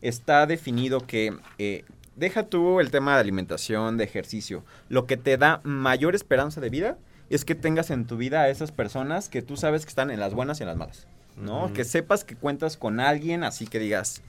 [0.00, 1.84] Está definido que eh,
[2.16, 4.64] deja tú el tema de alimentación, de ejercicio.
[4.88, 6.96] Lo que te da mayor esperanza de vida
[7.30, 10.20] es que tengas en tu vida a esas personas que tú sabes que están en
[10.20, 11.06] las buenas y en las malas.
[11.36, 11.72] ¿no?
[11.72, 14.20] Que sepas que cuentas con alguien, así que digas,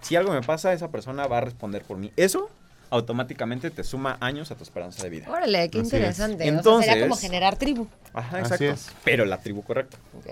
[0.00, 2.10] si algo me pasa, esa persona va a responder por mí.
[2.16, 2.50] Eso
[2.90, 5.26] automáticamente te suma años a tu esperanza de vida.
[5.30, 5.92] Órale, qué Así es.
[5.94, 6.36] interesante.
[6.42, 7.86] o sea, Entonces- sería como generar tribu.
[8.14, 8.64] Ajá, Así exacto.
[8.64, 8.90] es.
[9.04, 9.96] Pero la tribu correcta.
[10.18, 10.26] Ok.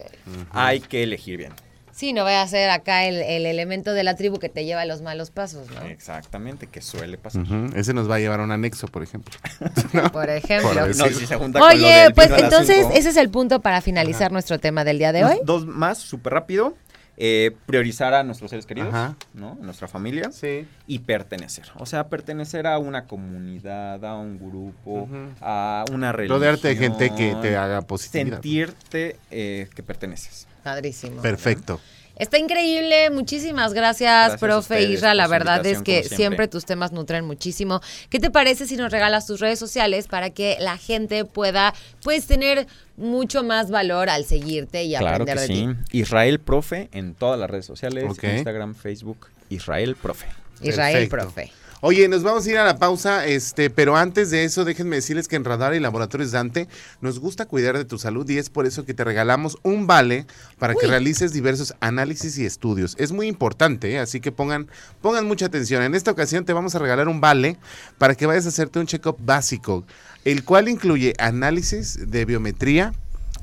[0.52, 1.52] Hay que elegir bien.
[1.94, 4.80] Sí, no vaya a ser acá el, el elemento de la tribu que te lleva
[4.80, 5.82] a los malos pasos, ¿no?
[5.82, 7.44] Exactamente, que suele pasar.
[7.76, 9.32] Ese nos va a llevar a un anexo, por ejemplo.
[10.12, 10.70] Por ejemplo.
[10.70, 10.96] Por.
[10.96, 13.80] No, si se junta con lo Oye, del pues entonces ese es el punto para
[13.80, 15.36] finalizar nuestro tema del día de hoy.
[15.44, 16.74] Dos más, súper rápido.
[17.16, 19.16] Eh, priorizar a nuestros seres queridos, Ajá.
[19.34, 19.56] ¿no?
[19.60, 20.32] A nuestra familia.
[20.32, 20.66] Sí.
[20.86, 21.66] Y pertenecer.
[21.76, 25.08] O sea, pertenecer a una comunidad, a un grupo,
[25.40, 26.38] a una religión.
[26.38, 28.36] Rodearte de gente que te haga positividad.
[28.36, 30.48] Sentirte eh, que perteneces.
[30.62, 31.22] Padrísimo.
[31.22, 31.80] Perfecto.
[32.16, 35.14] Está increíble, muchísimas gracias, profe Isra.
[35.14, 36.16] La verdad es que siempre.
[36.16, 36.48] siempre.
[36.48, 37.80] tus temas nutren muchísimo.
[38.08, 42.26] ¿Qué te parece si nos regalas tus redes sociales para que la gente pueda, pues,
[42.26, 45.68] tener mucho más valor al seguirte y Claro aprender que de sí.
[45.90, 45.98] ti?
[45.98, 48.04] Israel Profe en todas las redes sociales.
[48.22, 50.26] Instagram, Facebook, Israel Profe.
[50.62, 51.32] Israel, Perfecto.
[51.34, 51.52] profe.
[51.80, 55.28] Oye, nos vamos a ir a la pausa, este, pero antes de eso, déjenme decirles
[55.28, 56.66] que en Radar y Laboratorios Dante
[57.00, 60.26] nos gusta cuidar de tu salud y es por eso que te regalamos un vale
[60.58, 62.96] para que realices diversos análisis y estudios.
[62.98, 63.98] Es muy importante, ¿eh?
[63.98, 64.68] así que pongan,
[65.02, 65.82] pongan mucha atención.
[65.82, 67.58] En esta ocasión te vamos a regalar un vale
[67.98, 69.84] para que vayas a hacerte un check-up básico,
[70.24, 72.94] el cual incluye análisis de biometría,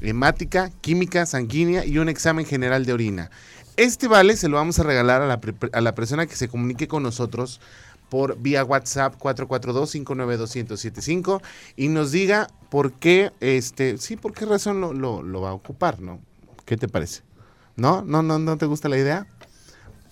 [0.01, 3.29] hemática, química sanguínea y un examen general de orina.
[3.77, 5.39] Este vale se lo vamos a regalar a la,
[5.71, 7.61] a la persona que se comunique con nosotros
[8.11, 11.41] por vía WhatsApp 442-592-1075
[11.77, 15.53] y nos diga por qué, este, sí, por qué razón lo, lo- lo va a
[15.53, 16.19] ocupar, ¿no?
[16.65, 17.21] ¿Qué te parece?
[17.77, 18.01] ¿No?
[18.03, 19.25] ¿No, no, no te gusta la idea?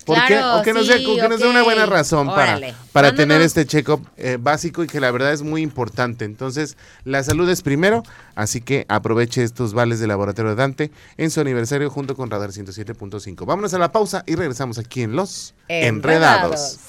[0.05, 0.39] ¿Por qué?
[0.41, 2.73] O que nos dé, o que nos dé una buena razón para, Órale.
[2.93, 6.25] para tener este check-up eh, básico y que la verdad es muy importante.
[6.25, 8.01] Entonces, la salud es primero,
[8.33, 13.45] así que aproveche estos vales de Laboratorio Dante en su aniversario junto con Radar 107.5.
[13.45, 16.79] Vámonos a la pausa y regresamos aquí en Los Enredados.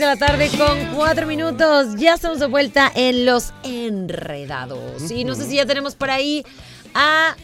[0.00, 1.88] De la tarde con cuatro minutos.
[1.98, 5.10] Ya estamos de vuelta en Los Enredados.
[5.10, 6.42] Y no sé si ya tenemos por ahí
[6.94, 7.36] a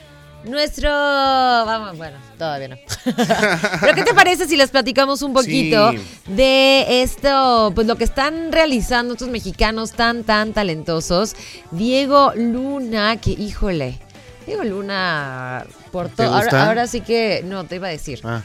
[0.44, 0.88] Nuestro.
[0.88, 2.76] Vamos, bueno, todavía no.
[3.80, 5.98] Pero, ¿qué te parece si les platicamos un poquito Sí.
[6.28, 7.72] de esto?
[7.74, 11.36] Pues lo que están realizando estos mexicanos tan, tan talentosos.
[11.72, 13.98] Diego Luna, que híjole.
[14.46, 16.36] Diego Luna, por ¿Te todo.
[16.36, 17.42] Ahora, ahora sí que.
[17.44, 18.20] No, te iba a decir.
[18.24, 18.40] Ah,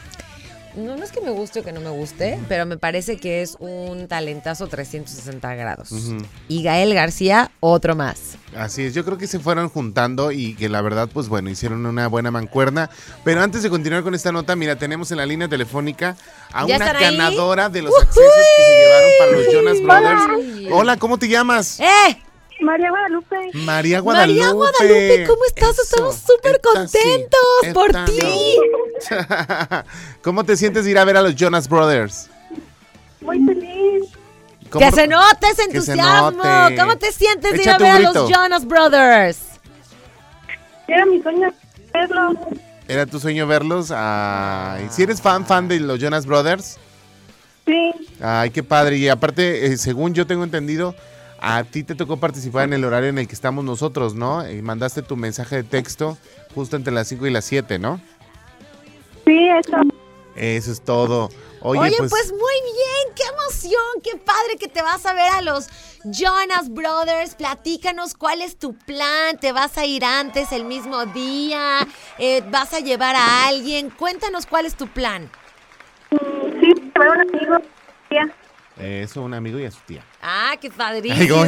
[0.74, 3.42] No, no es que me guste o que no me guste, pero me parece que
[3.42, 5.90] es un talentazo 360 grados.
[6.48, 8.36] Y Gael García, otro más.
[8.56, 11.84] así es, yo creo que se fueron juntando y que la verdad, pues bueno, hicieron
[11.84, 12.88] una buena mancuerna.
[13.22, 16.16] Pero antes de continuar con esta nota, mira, tenemos en la línea telefónica
[16.52, 17.00] a ¿Ya una ahí?
[17.16, 18.22] ganadora de los accesos
[18.56, 20.72] que se llevaron para los Jonas Brothers.
[20.72, 21.80] Hola, ¿cómo te llamas?
[21.80, 22.16] ¡Eh!
[22.62, 23.36] María Guadalupe.
[23.54, 24.38] María Guadalupe.
[24.40, 25.70] María Guadalupe, ¿cómo estás?
[25.70, 28.58] Eso, Estamos súper sí, contentos por ti.
[29.10, 29.84] no.
[30.22, 32.28] ¿Cómo te sientes de ir a ver a los Jonas Brothers?
[33.20, 34.04] Muy feliz.
[34.70, 36.30] ¿Cómo- Que se note ese entusiasmo.
[36.30, 36.76] note.
[36.76, 38.30] ¿Cómo te sientes de ir a ver a los.
[38.30, 39.38] Jonas Brothers?
[40.88, 41.52] Era mi sueño
[41.92, 42.32] verlo.
[42.88, 43.90] ¿Era tu sueño verlos?
[43.94, 46.78] Ay, si eres fan, fan de los Jonas Brothers.
[47.66, 47.92] Sí.
[48.20, 48.96] Ay, qué padre.
[48.96, 50.94] Y aparte, eh, según yo tengo entendido,
[51.44, 54.48] a ti te tocó participar en el horario en el que estamos nosotros, ¿no?
[54.48, 56.16] Y mandaste tu mensaje de texto
[56.54, 58.00] justo entre las 5 y las 7, ¿no?
[59.26, 59.76] Sí, eso.
[60.36, 61.30] Eso es todo.
[61.60, 65.32] Oye, Oye, pues, pues, muy bien, qué emoción, qué padre que te vas a ver
[65.32, 65.68] a los
[66.04, 67.34] Jonas Brothers.
[67.34, 71.86] Platícanos cuál es tu plan, te vas a ir antes el mismo día,
[72.18, 73.90] Eh, vas a llevar a alguien.
[73.90, 75.28] Cuéntanos cuál es tu plan.
[76.10, 77.56] Sí, llevé un amigo.
[78.76, 79.02] Tía.
[79.02, 80.02] eso, un amigo y a su tía.
[80.22, 81.24] Ah, qué padrísimo.
[81.24, 81.46] Yo-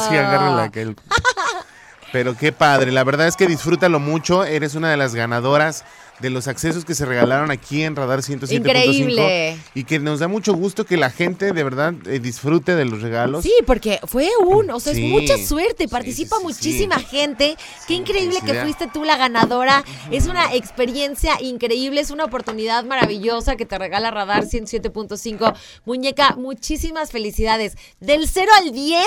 [0.00, 0.94] sí agarro la que
[2.12, 4.44] Pero qué padre, la verdad es que disfrútalo mucho.
[4.44, 5.84] Eres una de las ganadoras
[6.22, 8.52] de los accesos que se regalaron aquí en Radar 107.5.
[8.56, 9.58] Increíble.
[9.74, 13.02] Y que nos da mucho gusto que la gente de verdad eh, disfrute de los
[13.02, 13.42] regalos.
[13.42, 15.04] Sí, porque fue un, o sea, Sí.
[15.04, 17.56] es mucha suerte, participa sí, sí, muchísima gente.
[17.88, 19.84] Qué increíble que fuiste tú la ganadora.
[20.10, 25.54] Es una experiencia increíble, es una oportunidad maravillosa que te regala Radar 107.5.
[25.84, 27.76] Muñeca, muchísimas felicidades.
[28.00, 29.04] Del 0 al 10,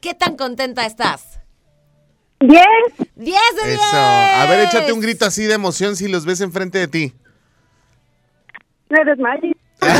[0.00, 1.33] ¿qué tan contenta estás?
[2.46, 2.66] Bien.
[3.16, 3.80] 10 de 10.
[3.80, 3.96] Eso.
[3.96, 7.14] A ver, échate un grito así de emoción si los ves enfrente de ti.
[8.88, 9.56] Me desmayé.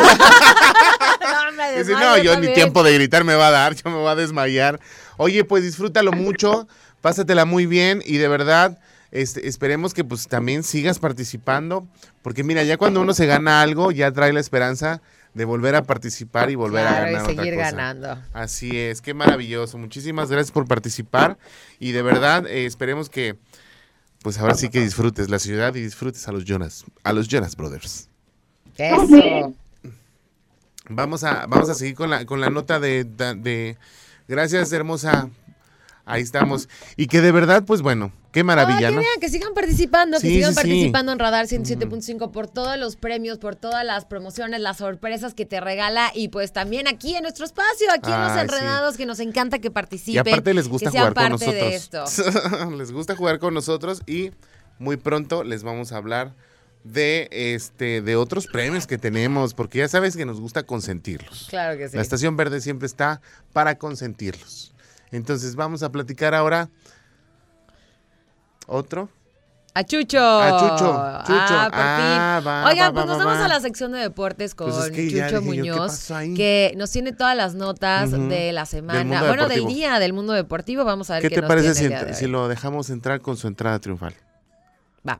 [1.24, 3.90] No, me Dice, desmayo no, yo ni tiempo de gritar me va a dar, yo
[3.90, 4.78] me voy a desmayar.
[5.16, 6.68] Oye, pues disfrútalo mucho,
[7.00, 8.78] pásatela muy bien y de verdad
[9.10, 11.86] este, esperemos que pues también sigas participando,
[12.22, 15.02] porque mira, ya cuando uno se gana algo, ya trae la esperanza
[15.34, 17.70] de volver a participar y volver a ganar y otra seguir cosa.
[17.70, 18.18] ganando.
[18.32, 19.76] Así es, qué maravilloso.
[19.78, 21.36] Muchísimas gracias por participar
[21.78, 23.36] y de verdad eh, esperemos que
[24.22, 27.56] pues ahora sí que disfrutes la ciudad y disfrutes a los Jonas, a los Jonas
[27.56, 28.08] Brothers.
[28.76, 29.54] Eso.
[30.88, 33.78] Vamos a, vamos a seguir con la, con la nota de, de- de-
[34.28, 35.28] Gracias, hermosa.
[36.06, 36.68] Ahí estamos.
[36.96, 39.02] Y que de verdad, pues bueno, qué maravilla, Ah, que ¿no?
[39.20, 40.68] que sigan participando, que Sí, sigan sí, sí.
[40.68, 45.46] participando en Radar 107.5 por todos los premios, por todas las promociones, las sorpresas que
[45.46, 48.40] te regala y pues también aquí en nuestro espacio, aquí en Los Ay.
[48.42, 50.26] Enredados, que nos encanta que participen.
[50.26, 52.00] Y aparte les gusta jugar con parte de esto.
[52.00, 52.72] nosotros.
[52.76, 54.32] les gusta jugar con nosotros y
[54.78, 56.34] muy pronto les vamos a hablar
[56.82, 61.46] de este de otros premios que tenemos, porque ya sabes que nos gusta consentirlos.
[61.48, 61.96] Claro que sí.
[61.96, 63.22] La Estación Verde siempre está
[63.54, 64.74] para consentirlos.
[65.10, 66.68] Entonces vamos a platicar ahora
[68.66, 69.08] otro.
[69.76, 70.20] A Chucho.
[70.20, 70.94] A Chucho, Chucho.
[70.96, 72.46] Ah, por Ah, fin.
[72.48, 73.44] va, Oigan, va, pues va, nos va, vamos va.
[73.46, 76.08] a la sección de deportes con Pues es que ya Chucho dije yo, ¿qué Muñoz,
[76.36, 79.66] que nos tiene todas las notas de la semana, mundo bueno, deportivo.
[79.66, 80.84] del día del mundo deportivo.
[80.84, 82.46] Vamos a ver ¿Qué qué, te nos parece tiene si, el día de si lo
[82.46, 84.14] dejamos entrar con su entrada triunfal?
[85.08, 85.18] Va.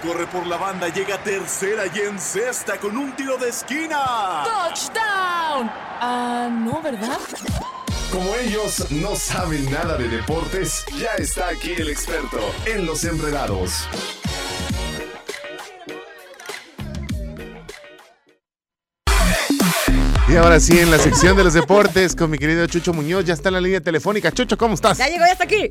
[0.00, 4.44] Corre por la banda, llega tercera y en cesta con un tiro de esquina.
[4.44, 5.70] ¡Touchdown!
[6.00, 7.18] Ah, no, ¿verdad?
[8.10, 13.86] Como ellos no saben nada de deportes, ya está aquí el experto en los enredados.
[20.28, 23.34] Y ahora sí, en la sección de los deportes con mi querido Chucho Muñoz, ya
[23.34, 24.30] está en la línea telefónica.
[24.30, 24.98] Chucho, ¿cómo estás?
[24.98, 25.68] Ya llegó, ya está aquí.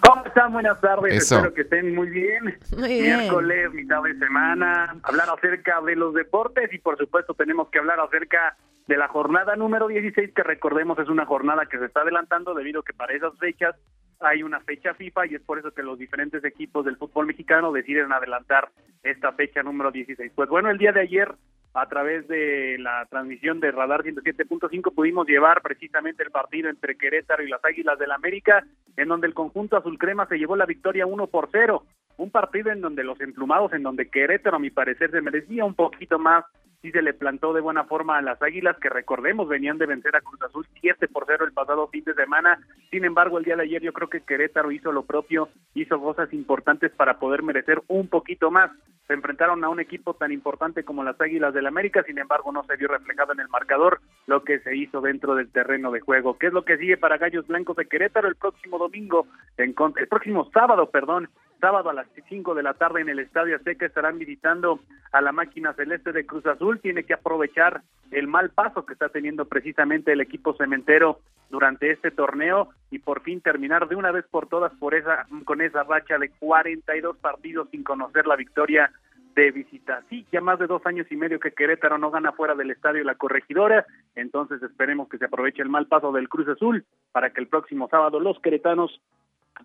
[0.00, 0.52] ¿Cómo están?
[0.52, 1.14] Buenas tardes.
[1.14, 1.36] Eso.
[1.36, 2.58] Espero que estén muy bien.
[2.76, 3.18] Muy bien.
[3.18, 8.00] Miércoles, mitad de semana, hablar acerca de los deportes y por supuesto tenemos que hablar
[8.00, 12.54] acerca de la jornada número 16 que recordemos es una jornada que se está adelantando
[12.54, 13.76] debido a que para esas fechas
[14.20, 17.72] hay una fecha FIFA y es por eso que los diferentes equipos del fútbol mexicano
[17.72, 18.70] deciden adelantar
[19.02, 20.32] esta fecha número 16.
[20.34, 21.34] Pues bueno, el día de ayer
[21.72, 27.42] a través de la transmisión de Radar 107.5 pudimos llevar precisamente el partido entre Querétaro
[27.42, 28.64] y las Águilas del América,
[28.96, 31.84] en donde el conjunto azul crema se llevó la victoria 1 por 0.
[32.20, 35.74] Un partido en donde los emplumados, en donde Querétaro, a mi parecer, se merecía un
[35.74, 36.44] poquito más
[36.82, 40.16] sí se le plantó de buena forma a las Águilas, que recordemos venían de vencer
[40.16, 42.58] a Cruz Azul 7 por 0 el pasado fin de semana.
[42.90, 46.32] Sin embargo, el día de ayer yo creo que Querétaro hizo lo propio, hizo cosas
[46.32, 48.70] importantes para poder merecer un poquito más.
[49.06, 52.62] Se enfrentaron a un equipo tan importante como las Águilas del América, sin embargo, no
[52.64, 56.38] se vio reflejado en el marcador lo que se hizo dentro del terreno de juego.
[56.38, 59.26] ¿Qué es lo que sigue para Gallos Blancos de Querétaro el próximo domingo?
[59.56, 61.28] En, el próximo sábado, perdón,
[61.60, 64.80] sábado a las 5 de la tarde en el Estadio Azteca estarán visitando
[65.12, 66.80] a la máquina celeste de Cruz Azul.
[66.80, 71.20] Tiene que aprovechar el mal paso que está teniendo precisamente el equipo cementero
[71.50, 75.60] durante este torneo y por fin terminar de una vez por todas por esa con
[75.60, 78.90] esa racha de 42 partidos sin conocer la victoria
[79.34, 80.02] de visita.
[80.08, 83.04] Sí, ya más de dos años y medio que Querétaro no gana fuera del estadio
[83.04, 87.40] La Corregidora, entonces esperemos que se aproveche el mal paso del Cruz Azul para que
[87.40, 89.00] el próximo sábado los queretanos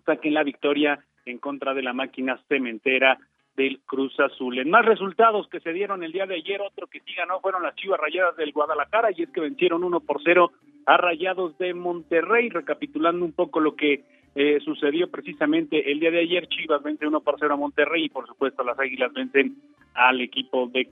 [0.04, 3.18] saquen la victoria en contra de la máquina cementera
[3.56, 4.58] del Cruz Azul.
[4.58, 7.62] En más resultados que se dieron el día de ayer, otro que sí ganó fueron
[7.62, 10.52] las Chivas Rayadas del Guadalajara y es que vencieron uno por cero
[10.84, 16.20] a Rayados de Monterrey, recapitulando un poco lo que eh, sucedió precisamente el día de
[16.20, 19.56] ayer, Chivas vence uno por cero a Monterrey y por supuesto las Águilas vencen
[19.94, 20.84] al equipo de,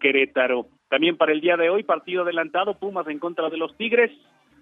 [0.00, 0.66] Querétaro.
[0.88, 4.10] También para el día de hoy, partido adelantado, Pumas en contra de los Tigres,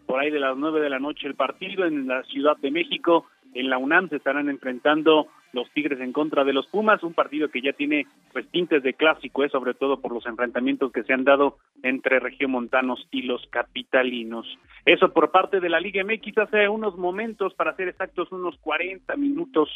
[0.06, 3.26] por ahí de las nueve de la noche el partido en la Ciudad de México,
[3.54, 7.48] en la UNAM se estarán enfrentando los Tigres en contra de los Pumas, un partido
[7.48, 9.48] que ya tiene pues tintes de clásico, ¿eh?
[9.48, 14.46] sobre todo por los enfrentamientos que se han dado entre regiomontanos y los capitalinos.
[14.84, 19.16] Eso por parte de la Liga MX hace unos momentos, para ser exactos, unos 40
[19.16, 19.68] minutos,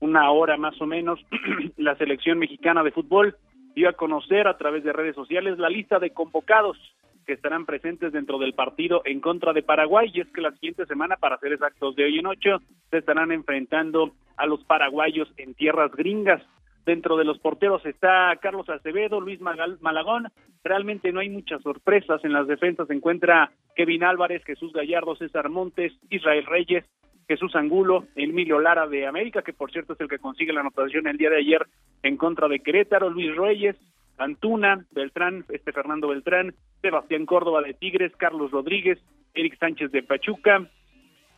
[0.00, 1.20] una hora más o menos,
[1.76, 3.36] la selección mexicana de fútbol
[3.74, 6.76] dio a conocer a través de redes sociales la lista de convocados
[7.32, 11.16] estarán presentes dentro del partido en contra de Paraguay y es que la siguiente semana,
[11.16, 12.58] para ser exactos de hoy en ocho,
[12.90, 16.42] se estarán enfrentando a los paraguayos en tierras gringas.
[16.84, 20.28] Dentro de los porteros está Carlos Acevedo, Luis Malagón.
[20.64, 22.24] Realmente no hay muchas sorpresas.
[22.24, 26.84] En las defensas se encuentra Kevin Álvarez, Jesús Gallardo, César Montes, Israel Reyes,
[27.28, 31.06] Jesús Angulo, Emilio Lara de América, que por cierto es el que consigue la anotación
[31.06, 31.66] el día de ayer
[32.02, 33.76] en contra de Querétaro, Luis Reyes,
[34.24, 38.98] Antuna, Beltrán, este Fernando Beltrán, Sebastián Córdoba de Tigres, Carlos Rodríguez,
[39.34, 40.68] Eric Sánchez de Pachuca,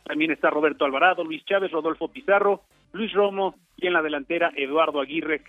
[0.05, 2.61] también está Roberto Alvarado, Luis Chávez, Rodolfo Pizarro,
[2.93, 5.41] Luis Romo y en la delantera Eduardo Aguirre,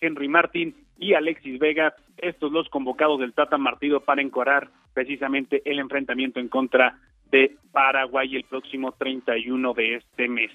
[0.00, 5.80] Henry, Martín y Alexis Vega, estos los convocados del Tata Martido para encorar precisamente el
[5.80, 6.98] enfrentamiento en contra
[7.30, 10.52] de Paraguay el próximo 31 de este mes.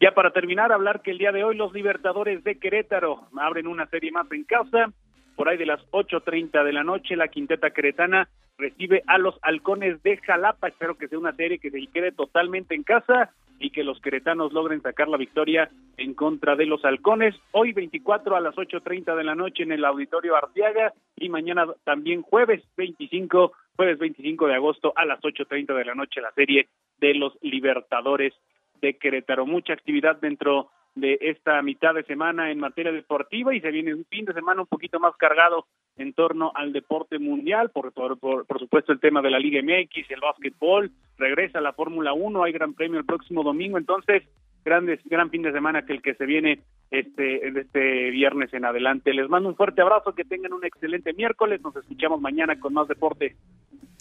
[0.00, 3.86] Ya para terminar, hablar que el día de hoy los Libertadores de Querétaro abren una
[3.86, 4.92] serie más en casa
[5.36, 10.02] por ahí de las 8.30 de la noche, la quinteta queretana recibe a los halcones
[10.02, 10.68] de Jalapa.
[10.68, 14.52] Espero que sea una serie que se quede totalmente en casa y que los queretanos
[14.52, 17.34] logren sacar la victoria en contra de los halcones.
[17.52, 22.22] Hoy 24 a las 8.30 de la noche en el Auditorio Arteaga y mañana también
[22.22, 26.68] jueves 25, jueves 25 de agosto a las 8.30 de la noche la serie
[26.98, 28.34] de los Libertadores
[28.80, 29.46] de Querétaro.
[29.46, 34.04] Mucha actividad dentro de esta mitad de semana en materia deportiva y se viene un
[34.04, 38.58] fin de semana un poquito más cargado en torno al deporte mundial, por, por, por,
[38.58, 42.74] supuesto el tema de la Liga MX, el básquetbol, regresa la Fórmula 1, hay gran
[42.74, 44.22] premio el próximo domingo, entonces
[44.64, 49.12] grandes, gran fin de semana que el que se viene este, este viernes en adelante.
[49.12, 52.88] Les mando un fuerte abrazo, que tengan un excelente miércoles, nos escuchamos mañana con más
[52.88, 53.36] deporte.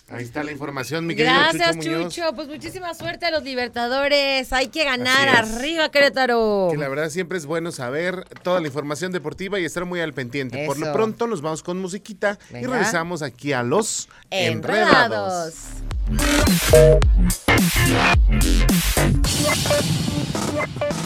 [0.10, 4.52] Ahí está la información, mi querido Gracias, Chucho, Pues muchísima suerte a los Libertadores.
[4.52, 6.68] Hay que ganar arriba, Querétaro.
[6.72, 10.14] Que la verdad siempre es bueno saber toda la información deportiva y estar muy al
[10.14, 10.66] pendiente.
[10.68, 15.84] Por lo pronto nos vamos con musiquita y regresamos aquí a los Enredados.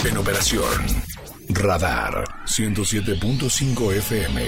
[0.06, 0.64] En operación
[1.50, 4.44] Radar 107.5 FM.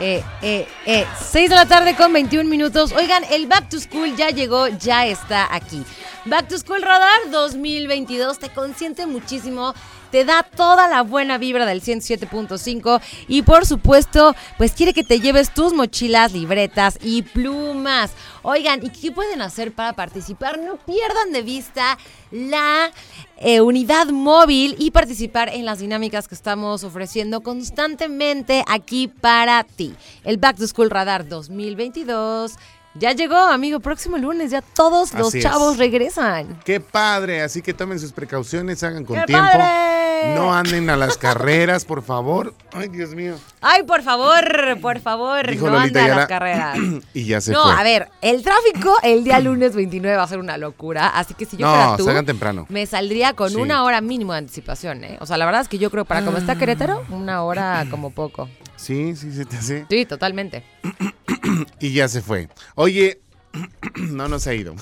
[0.00, 2.92] Eh, eh, eh, 6 de la tarde con 21 minutos.
[2.92, 5.84] Oigan, el Back to School ya llegó, ya está aquí.
[6.24, 9.74] Back to School Radar 2022 te consiente muchísimo
[10.10, 15.20] te da toda la buena vibra del 107.5 y por supuesto, pues quiere que te
[15.20, 18.12] lleves tus mochilas, libretas y plumas.
[18.42, 20.58] Oigan, ¿y qué pueden hacer para participar?
[20.58, 21.98] No pierdan de vista
[22.30, 22.90] la
[23.38, 29.94] eh, unidad móvil y participar en las dinámicas que estamos ofreciendo constantemente aquí para ti.
[30.24, 32.54] El Back to School Radar 2022
[32.98, 35.44] Ya llegó, amigo, próximo lunes, ya todos los Así es.
[35.44, 36.58] chavos regresan.
[36.64, 39.46] Qué padre, así que tomen sus precauciones, hagan con ¡Qué tiempo.
[39.46, 40.34] padre!
[40.34, 42.52] No anden a las carreras, por favor.
[42.72, 43.34] Ay, Dios mío.
[43.60, 46.16] Ay, por favor, por favor, Dijo no Lolita ande a Ayala.
[46.22, 46.78] las carreras.
[47.14, 47.72] y ya se no, fue.
[47.72, 51.44] a ver, el tráfico el día lunes 29 va a ser una locura, así que
[51.44, 52.66] si yo No, fuera tú, salgan temprano.
[52.68, 53.56] me saldría con Sí.
[53.56, 55.18] una hora mínimo de anticipación, ¿eh?
[55.20, 58.10] O sea, la verdad es que yo creo para como está Querétaro, una hora como
[58.10, 58.48] poco.
[58.78, 59.84] Sí, sí, sí, sí.
[59.90, 60.64] Sí, totalmente.
[61.80, 62.48] Y ya se fue.
[62.74, 63.20] Oye,
[63.96, 64.74] no nos ha ido.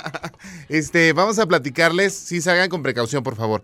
[0.68, 2.14] este, vamos a platicarles.
[2.14, 3.62] Sí, salgan con precaución, por favor.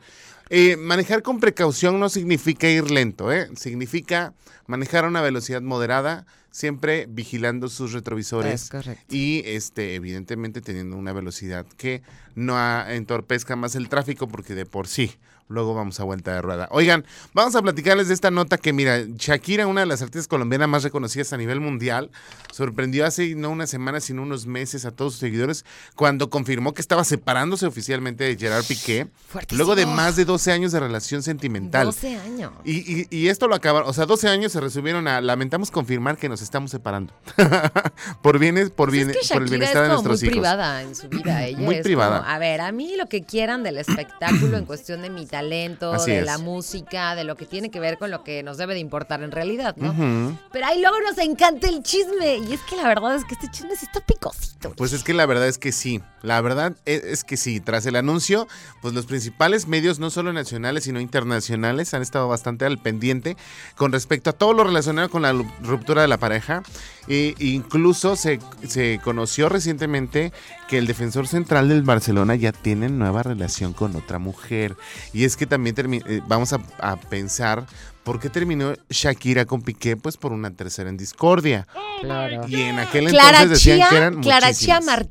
[0.51, 3.49] Eh, manejar con precaución no significa ir lento, ¿eh?
[3.57, 4.35] Significa
[4.67, 8.65] manejar a una velocidad moderada, siempre vigilando sus retrovisores.
[8.65, 9.05] Es correcto.
[9.09, 12.03] Y este, evidentemente teniendo una velocidad que
[12.35, 12.59] no
[12.89, 15.13] entorpezca más el tráfico, porque de por sí.
[15.51, 16.69] Luego vamos a vuelta de rueda.
[16.71, 20.69] Oigan, vamos a platicarles de esta nota que, mira, Shakira, una de las artistas colombianas
[20.69, 22.11] más reconocidas a nivel mundial,
[22.53, 25.65] sorprendió hace no una semana, sino unos meses a todos sus seguidores
[25.97, 29.59] cuando confirmó que estaba separándose oficialmente de Gerard Piqué, Fuertísimo.
[29.59, 31.87] luego de más de 12 años de relación sentimental.
[31.87, 32.53] 12 años.
[32.65, 36.17] Y, y- y esto lo acabaron, o sea, 12 años se resumieron a lamentamos confirmar
[36.17, 37.13] que nos estamos separando.
[38.23, 40.33] por bienes, por, Pues bien, es que por el bienestar es de nuestros muy hijos.
[40.39, 41.45] privada en su vida.
[41.47, 42.19] Ella Muy es privada.
[42.21, 45.93] como, a ver, a mí lo que quieran del espectáculo en cuestión de mi talento,
[45.93, 46.27] Así de es.
[46.27, 49.23] la música, de lo que tiene que ver con lo que nos debe de importar
[49.23, 49.95] en realidad, ¿no?
[50.53, 52.39] Pero ahí luego nos encanta el chisme.
[52.39, 54.73] Y es que la verdad es que este chisme sí está picosito.
[54.77, 57.87] Pues es que la verdad es que sí, la verdad es, es que sí, tras
[57.87, 58.47] el anuncio,
[58.83, 63.37] pues los principales medios, no solo nacionales, sino internacionales, han estado bastante al pendiente
[63.77, 65.33] con respecto a todo lo relacionado con la
[65.63, 66.63] ruptura de la pareja.
[67.09, 68.39] E incluso se,
[68.69, 70.33] se conoció recientemente
[70.71, 74.77] que el defensor central del Barcelona ya tiene nueva relación con otra mujer.
[75.13, 75.75] Y es que también
[76.07, 77.67] eh, vamos a, a pensar
[78.05, 81.67] por qué terminó Shakira con Piqué, pues por una tercera en discordia.
[82.01, 82.47] Claro.
[82.47, 85.09] Y en aquel Clara entonces decían que eran Clara muchísimas.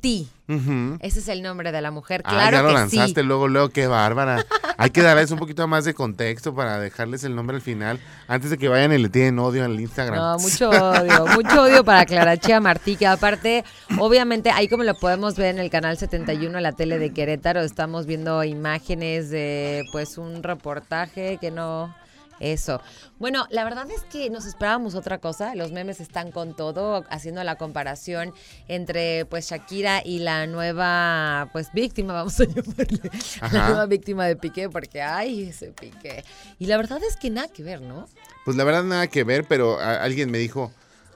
[0.50, 0.98] Ujú.
[1.00, 2.22] Ese es el nombre de la mujer.
[2.26, 3.28] Ah, Claro ya lo que lanzaste sí.
[3.28, 4.44] luego, luego, qué bárbara.
[4.78, 8.50] Hay que darles un poquito más de contexto para dejarles el nombre al final, antes
[8.50, 10.16] de que vayan y le tienen odio al Instagram.
[10.18, 13.64] No, mucho odio, mucho odio para Clara Chía Martí, que aparte,
[14.00, 18.06] obviamente, ahí como lo podemos ver en el canal 71, la tele de Querétaro, estamos
[18.08, 21.94] viendo imágenes de pues un reportaje que no...
[22.40, 22.82] Eso.
[23.18, 25.56] Bueno, la verdad es que nos esperábamos otra cosa.
[25.56, 28.34] Los memes están con todo, haciendo la comparación
[28.68, 33.12] entre pues Shakira y la nueva pues víctima, vamos a llamarle.
[33.52, 36.24] La nueva víctima de Piqué, porque ay, ese Piqué.
[36.60, 38.08] Y la verdad es que nada que ver, ¿no?
[38.46, 40.72] Pues la verdad nada que ver, pero alguien me dijo,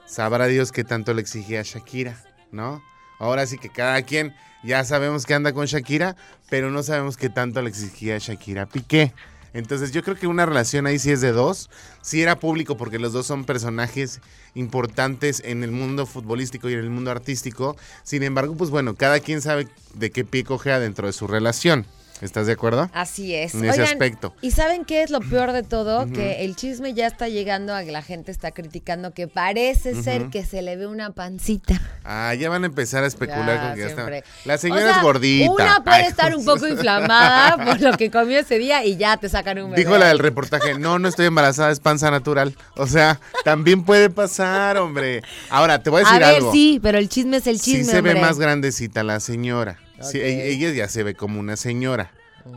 [0.06, 2.22] sabrá Dios qué tanto le exigía a Shakira,
[2.52, 2.82] ¿no?
[3.18, 6.16] Ahora sí que cada quien ya sabemos que anda con Shakira,
[6.48, 9.12] pero no sabemos qué tanto le exigía a Shakira Piqué.
[9.54, 11.70] Entonces yo creo que una relación ahí sí es de dos.
[12.02, 14.20] Sí era público porque los dos son personajes
[14.54, 17.76] importantes en el mundo futbolístico y en el mundo artístico.
[18.02, 21.86] Sin embargo, pues bueno, cada quien sabe de qué pie cojea dentro de su relación.
[22.20, 22.88] ¿Estás de acuerdo?
[22.94, 23.54] Así es.
[23.54, 24.34] En ese aspecto.
[24.40, 26.06] ¿Y saben qué es lo peor de todo?
[26.06, 30.28] Que el chisme ya está llegando a que la gente está criticando que parece ser
[30.30, 31.80] que se le ve una pancita.
[32.04, 34.10] Ah, ya van a empezar a especular Ya, con que ya está.
[34.44, 35.50] La O señora sea, es gordita.
[35.50, 39.16] Una puede Ay, estar un poco inflamada por lo que comió ese día y ya
[39.16, 39.82] te sacan un bebé.
[39.82, 42.56] Dijo la del reportaje, no, no estoy embarazada, es panza natural.
[42.76, 45.22] O sea, también puede pasar, hombre.
[45.50, 46.52] Ahora, te voy a A decir ver, algo.
[46.52, 49.78] sí, pero el chisme es el chisme, sí se ve más grandecita la señora.
[50.02, 52.12] Sí, e- ella ya se ve como una señora.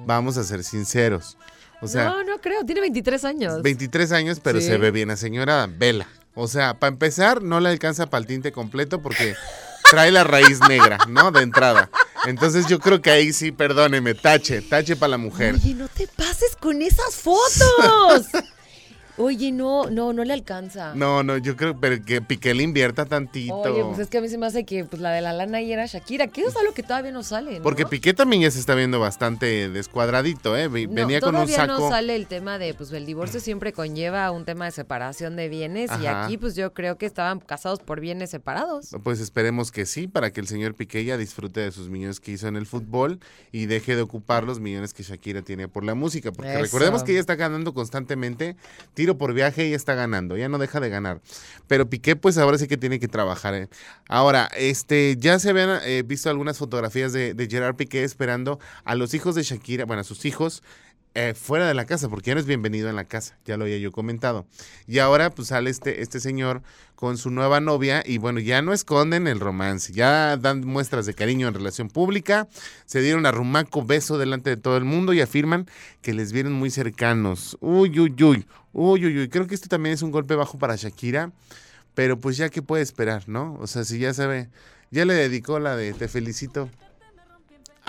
[0.05, 1.37] Vamos a ser sinceros.
[1.81, 3.61] O sea, no, no creo, tiene 23 años.
[3.61, 4.67] 23 años, pero Sí.
[4.67, 5.67] se ve bien la señora.
[5.69, 6.07] Vela.
[6.33, 9.35] O sea, para empezar, no le alcanza para el tinte completo porque
[9.89, 11.31] trae la raíz negra, ¿no?
[11.31, 11.89] De entrada.
[12.25, 15.55] Entonces yo creo que ahí sí, perdóneme, tache, tache para la mujer.
[15.55, 18.27] Oye, no te pases con esas fotos.
[19.17, 20.93] Oye, no, no, no le alcanza.
[20.93, 23.55] No, no, yo creo pero que Piqué le invierta tantito.
[23.55, 25.59] Oye, pues es que a mí se me hace que pues la de la lana
[25.61, 27.63] y era Shakira, que eso es algo que todavía no sale, ¿no?
[27.63, 30.67] Porque Piqué también ya se está viendo bastante descuadradito, ¿eh?
[30.67, 31.79] Ve- No, Venía con un todavía saco.
[31.79, 35.49] no sale el tema de, pues el divorcio siempre conlleva un tema de separación de
[35.49, 36.25] bienes y Ajá.
[36.25, 38.89] aquí pues yo creo que estaban casados por bienes separados.
[39.03, 42.31] Pues esperemos que sí, para que el señor Piqué ya disfrute de sus millones que
[42.33, 43.19] hizo en el fútbol
[43.51, 46.31] y deje de ocupar los millones que Shakira tiene por la música.
[46.31, 46.61] Porque Eso.
[46.61, 48.55] recordemos que ella está ganando constantemente,
[49.15, 51.21] por viaje, ella está ganando, ya no deja de ganar.
[51.67, 53.53] Pero Piqué, pues ahora sí que tiene que trabajar.
[53.53, 53.69] ¿eh?
[54.09, 58.95] Ahora, este, ya se habían eh, visto algunas fotografías de, de Gerard Piqué esperando a
[58.95, 60.63] los hijos de Shakira, bueno, a sus hijos.
[61.19, 63.63] Eh, fuera de la casa, porque ya no es bienvenido en la casa, ya lo
[63.63, 64.45] había yo comentado.
[64.85, 66.61] Y ahora pues sale este, este señor
[66.93, 71.15] con su nueva novia y bueno, ya no esconden el romance, ya dan muestras de
[71.15, 72.47] cariño en relación pública,
[72.85, 75.65] se dieron a rumaco beso delante de todo el mundo y afirman
[76.03, 77.57] que les vieron muy cercanos.
[77.61, 79.29] Uy, uy, uy, uy, uy, uy.
[79.29, 81.31] Creo que esto también es un golpe bajo para Shakira,
[81.95, 83.57] pero pues ya que puede esperar, ¿no?
[83.59, 84.49] O sea, si ya sabe
[84.91, 86.69] Ya le dedicó la de Te felicito.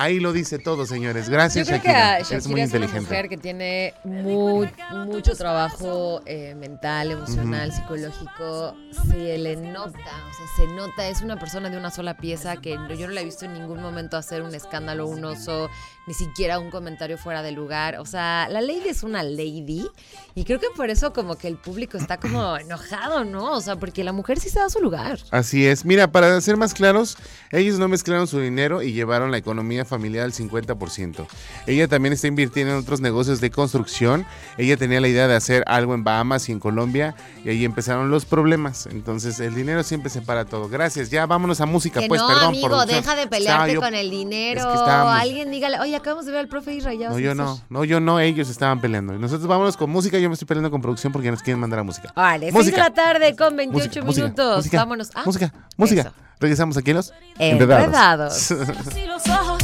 [0.01, 1.29] Ahí lo dice todo, señores.
[1.29, 2.19] Gracias, Yo creo que Shakira.
[2.21, 3.01] Shakira muy es una inteligente.
[3.01, 4.65] mujer que tiene mu-
[5.07, 8.77] mucho trabajo eh, mental, emocional, psicológico.
[9.11, 11.09] Se le nota, o sea, se nota.
[11.09, 13.83] Es una persona de una sola pieza que yo no la he visto en ningún
[13.83, 15.69] momento hacer un escándalo, un oso,
[16.09, 17.99] ni siquiera un comentario fuera de lugar.
[17.99, 19.87] O sea, la lady es una lady
[20.35, 23.53] y creo que por eso como que el público está como enojado, ¿no?
[23.53, 25.19] O sea, porque la mujer sí se da su lugar.
[25.31, 25.85] Así es.
[25.85, 27.19] Mira, para ser más claros,
[27.53, 31.27] ellos no mezclaron su dinero y llevaron la economía familiar al 50%.
[31.67, 34.27] Ella también está invirtiendo en otros negocios de construcción.
[34.57, 38.11] Ella tenía la idea de hacer algo en Bahamas y en Colombia y ahí empezaron
[38.11, 38.87] los problemas.
[38.87, 40.69] Entonces, el dinero siempre separa todo.
[40.71, 41.11] Gracias.
[41.11, 42.45] Ya vámonos a música, Que pues, no, perdón.
[42.47, 44.61] amigo, deja de Estaba pelearte yo- con el dinero.
[44.61, 46.99] es que estábamos- Alguien dígale, oye, acabamos de ver al profe Israel.
[47.11, 47.37] No, yo hacer".
[47.37, 47.61] no.
[47.69, 48.19] No, yo no.
[48.21, 49.13] Ellos estaban peleando.
[49.15, 50.19] Nosotros vámonos con música.
[50.19, 52.13] Yo me estoy peleando con producción porque nos quieren mandar a música.
[52.17, 52.79] Vale, 6 de Música.
[52.79, 54.57] la tarde con 28 Música, minutos.
[54.59, 55.11] música, Vámonos.
[55.15, 56.01] Ah, música, música.
[56.03, 56.13] eso.
[56.41, 58.49] Regresamos aquí los Enredados.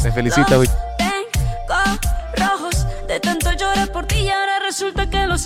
[0.03, 0.69] Te felicito, güey.
[0.99, 1.99] Tengo
[2.37, 5.39] rojos de tanto llorar por ti y ahora resulta que lo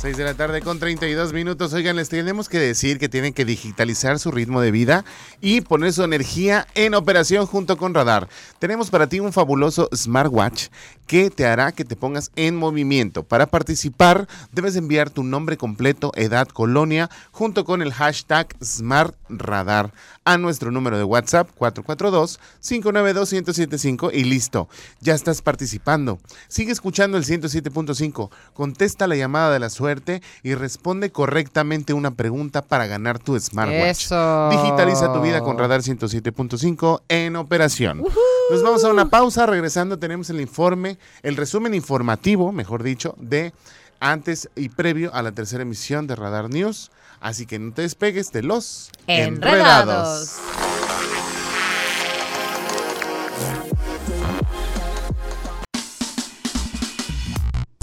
[0.00, 1.72] 6 de la tarde con 32 minutos.
[1.72, 5.04] Oigan, les tenemos que decir que tienen que digitalizar su ritmo de vida
[5.40, 8.28] y poner su energía en operación junto con Radar.
[8.60, 10.68] Tenemos para ti un fabuloso smartwatch
[11.08, 13.24] que te hará que te pongas en movimiento.
[13.24, 19.92] Para participar, debes enviar tu nombre completo, edad, colonia, junto con el hashtag SmartRadar
[20.28, 24.68] a nuestro número de WhatsApp 442-592-1075 y listo,
[25.00, 26.18] ya estás participando.
[26.48, 32.60] Sigue escuchando el 107.5, contesta la llamada de la suerte y responde correctamente una pregunta
[32.60, 34.04] para ganar tu smartwatch.
[34.04, 34.50] Eso.
[34.50, 38.04] Digitaliza tu vida con Radar 107.5 en operación.
[38.50, 43.54] Nos vamos a una pausa, regresando tenemos el informe, el resumen informativo, mejor dicho, de
[43.98, 46.90] antes y previo a la tercera emisión de Radar News.
[47.20, 50.38] Así que no te despegues de los Enredados.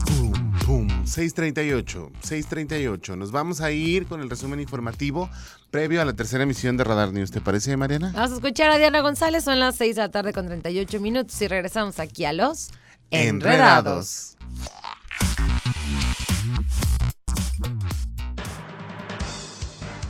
[0.05, 3.15] Pum, pum, 638, 638.
[3.15, 5.29] Nos vamos a ir con el resumen informativo
[5.71, 7.31] previo a la tercera emisión de Radar News.
[7.31, 8.11] ¿Te parece, Mariana?
[8.13, 9.43] Vamos a escuchar a Diana González.
[9.43, 12.69] Son las 6 de la tarde con 38 minutos y regresamos aquí a los
[13.11, 14.38] Enredados.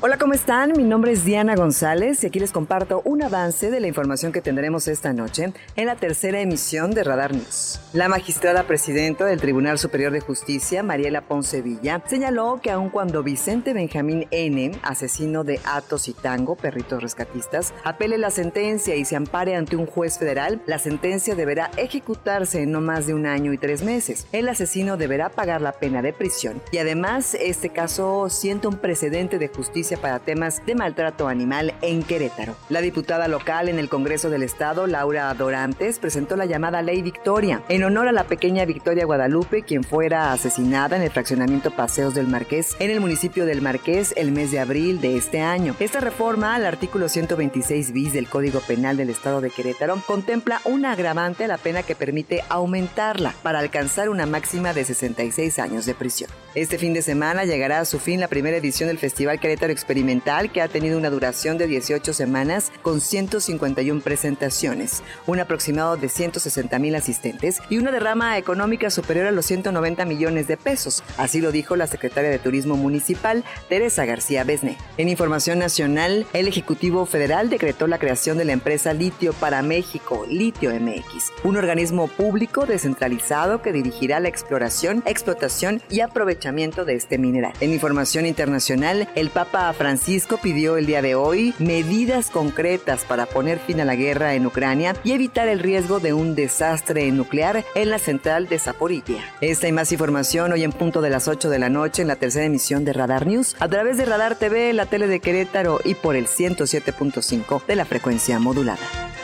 [0.08, 0.74] Hola, ¿cómo están?
[0.78, 4.40] Mi nombre es Diana González y aquí les comparto un avance de la información que
[4.40, 7.80] tendremos esta noche en la tercera emisión de Radar News.
[7.92, 13.24] La magistrada presidenta del Tribunal Superior de Justicia, Mariela Ponce Villa, señaló que aun cuando
[13.24, 19.16] Vicente Benjamín N., asesino de Atos y Tango, perritos rescatistas, apele la sentencia y se
[19.16, 23.54] ampare ante un juez federal, la sentencia deberá ejecutarse en no más de un año
[23.54, 24.28] y tres meses.
[24.34, 29.40] El asesino deberá pagar la pena de prisión y además este caso sienta un precedente
[29.40, 32.56] de justicia para temas de maltrato animal en Querétaro.
[32.70, 37.62] La diputada local en el Congreso del Estado, Laura Dorantes, presentó la llamada Ley Victoria
[37.70, 42.28] en honor a la pequeña Victoria Guadalupe, quien fuera asesinada en el fraccionamiento Paseos del
[42.28, 45.76] Marqués en el municipio del Marqués el mes de abril de este año.
[45.80, 50.92] Esta reforma al artículo 126 bis del Código Penal del Estado de Querétaro contempla una
[50.92, 55.94] agravante a la pena que permite aumentarla para alcanzar una máxima de 66 años de
[55.94, 56.30] prisión.
[56.54, 60.52] Este fin de semana llegará a su fin la primera edición del Festival Querétaro Experimental
[60.52, 66.80] que ha tenido una duración de 18 semanas con 151 presentaciones, un aproximado de 160
[66.80, 71.04] mil asistentes y una derrama económica superior a los 190 millones de pesos.
[71.18, 74.76] Así lo dijo la secretaria de Turismo Municipal, Teresa García Besné.
[74.98, 80.26] En información nacional, el Ejecutivo Federal decretó la creación de la empresa Litio para México,
[80.28, 87.20] Litio MX, un organismo público descentralizado que dirigirá la exploración, explotación y aprovechamiento de este
[87.20, 87.54] mineral.
[87.60, 93.60] En información internacional, el Papa Francisco pidió el día de hoy medidas concretas para poner
[93.60, 97.90] fin a la guerra en Ucrania y evitar el riesgo de un desastre nuclear en
[97.90, 99.24] la central de Zaporilla.
[99.42, 102.16] Esta y más información hoy en punto de las 8 de la noche en la
[102.16, 105.96] tercera emisión de Radar News a través de Radar TV, la tele de Querétaro y
[105.96, 109.15] por el 107.5 de la frecuencia modulada.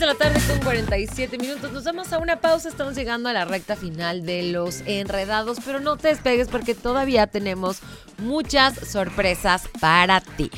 [0.00, 1.70] De la tarde con 47 minutos.
[1.72, 2.70] Nos vamos a una pausa.
[2.70, 7.26] Estamos llegando a la recta final de los enredados, pero no te despegues porque todavía
[7.26, 7.80] tenemos
[8.16, 10.50] muchas sorpresas para ti.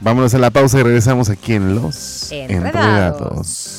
[0.00, 2.58] Vámonos a la pausa y regresamos aquí en Los Enredados.
[2.66, 3.78] Enredados.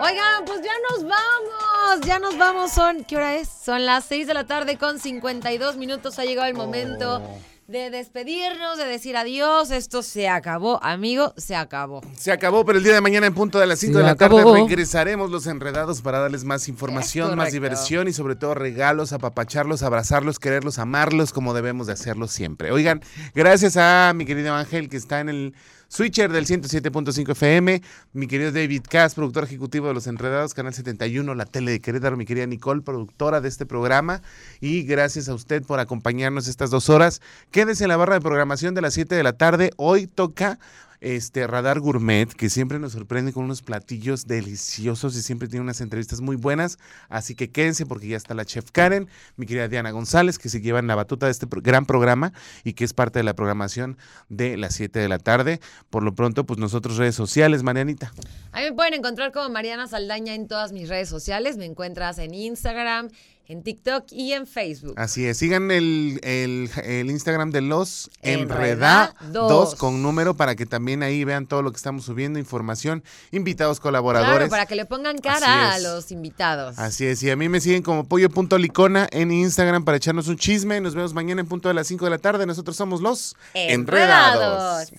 [0.00, 2.72] Oigan, pues ya nos vamos, ya nos vamos.
[2.72, 3.50] Son, ¿qué hora es?
[3.50, 6.18] Son las 6 de la tarde con 52 minutos.
[6.18, 7.22] Ha llegado el momento
[7.70, 9.70] de despedirnos, de decir adiós.
[9.70, 12.00] Esto se acabó, amigo, se acabó.
[12.16, 14.10] Se acabó, pero el día de mañana en punto de las 5 Se de la
[14.12, 14.38] acabó.
[14.42, 19.82] tarde regresaremos los enredados para darles más información, más diversión y sobre todo regalos, apapacharlos,
[19.84, 22.72] abrazarlos, quererlos, amarlos como debemos de hacerlo siempre.
[22.72, 23.02] Oigan,
[23.34, 25.54] gracias a mi querido Ángel que está en el
[25.90, 27.82] switcher del 107.5 FM,
[28.12, 32.16] mi querido David Cass, productor ejecutivo de Los Enredados, Canal 71, la tele de Querétaro,
[32.16, 34.22] mi querida Nicole, productora de este programa
[34.60, 37.20] y gracias a usted por acompañarnos estas dos horas.
[37.50, 39.72] Quédese en la barra de programación de las 7 de la tarde.
[39.76, 40.60] Hoy toca
[41.00, 45.80] este Radar Gourmet, que siempre nos sorprende con unos platillos deliciosos y siempre tiene unas
[45.80, 46.78] entrevistas muy buenas.
[47.08, 50.60] Así que quédense porque ya está la chef Karen, mi querida Diana González, que se
[50.60, 52.32] llevan la batuta de este gran programa
[52.64, 53.96] y que es parte de la programación
[54.28, 55.60] de las 7 de la tarde.
[55.88, 58.12] Por lo pronto, pues nosotros redes sociales, Marianita.
[58.52, 61.56] A mí me pueden encontrar como Mariana Saldaña en todas mis redes sociales.
[61.56, 63.08] Me encuentras en Instagram,
[63.50, 64.94] en TikTok y en Facebook.
[64.96, 69.14] Así es, sigan el, el- el Instagram de los Enredados.
[69.22, 73.80] Enredados con número para que también ahí vean todo lo que estamos subiendo, información, invitados
[73.80, 74.34] colaboradores.
[74.36, 76.78] Claro, para que le pongan cara a los invitados.
[76.78, 80.80] Así es, y a mí me siguen como pollo.licona en Instagram para echarnos un chisme.
[80.80, 82.46] Nos vemos mañana en punto de las 5 de la tarde.
[82.46, 84.90] Nosotros somos los Enredados.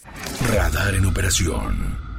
[0.50, 2.11] Radar en operación.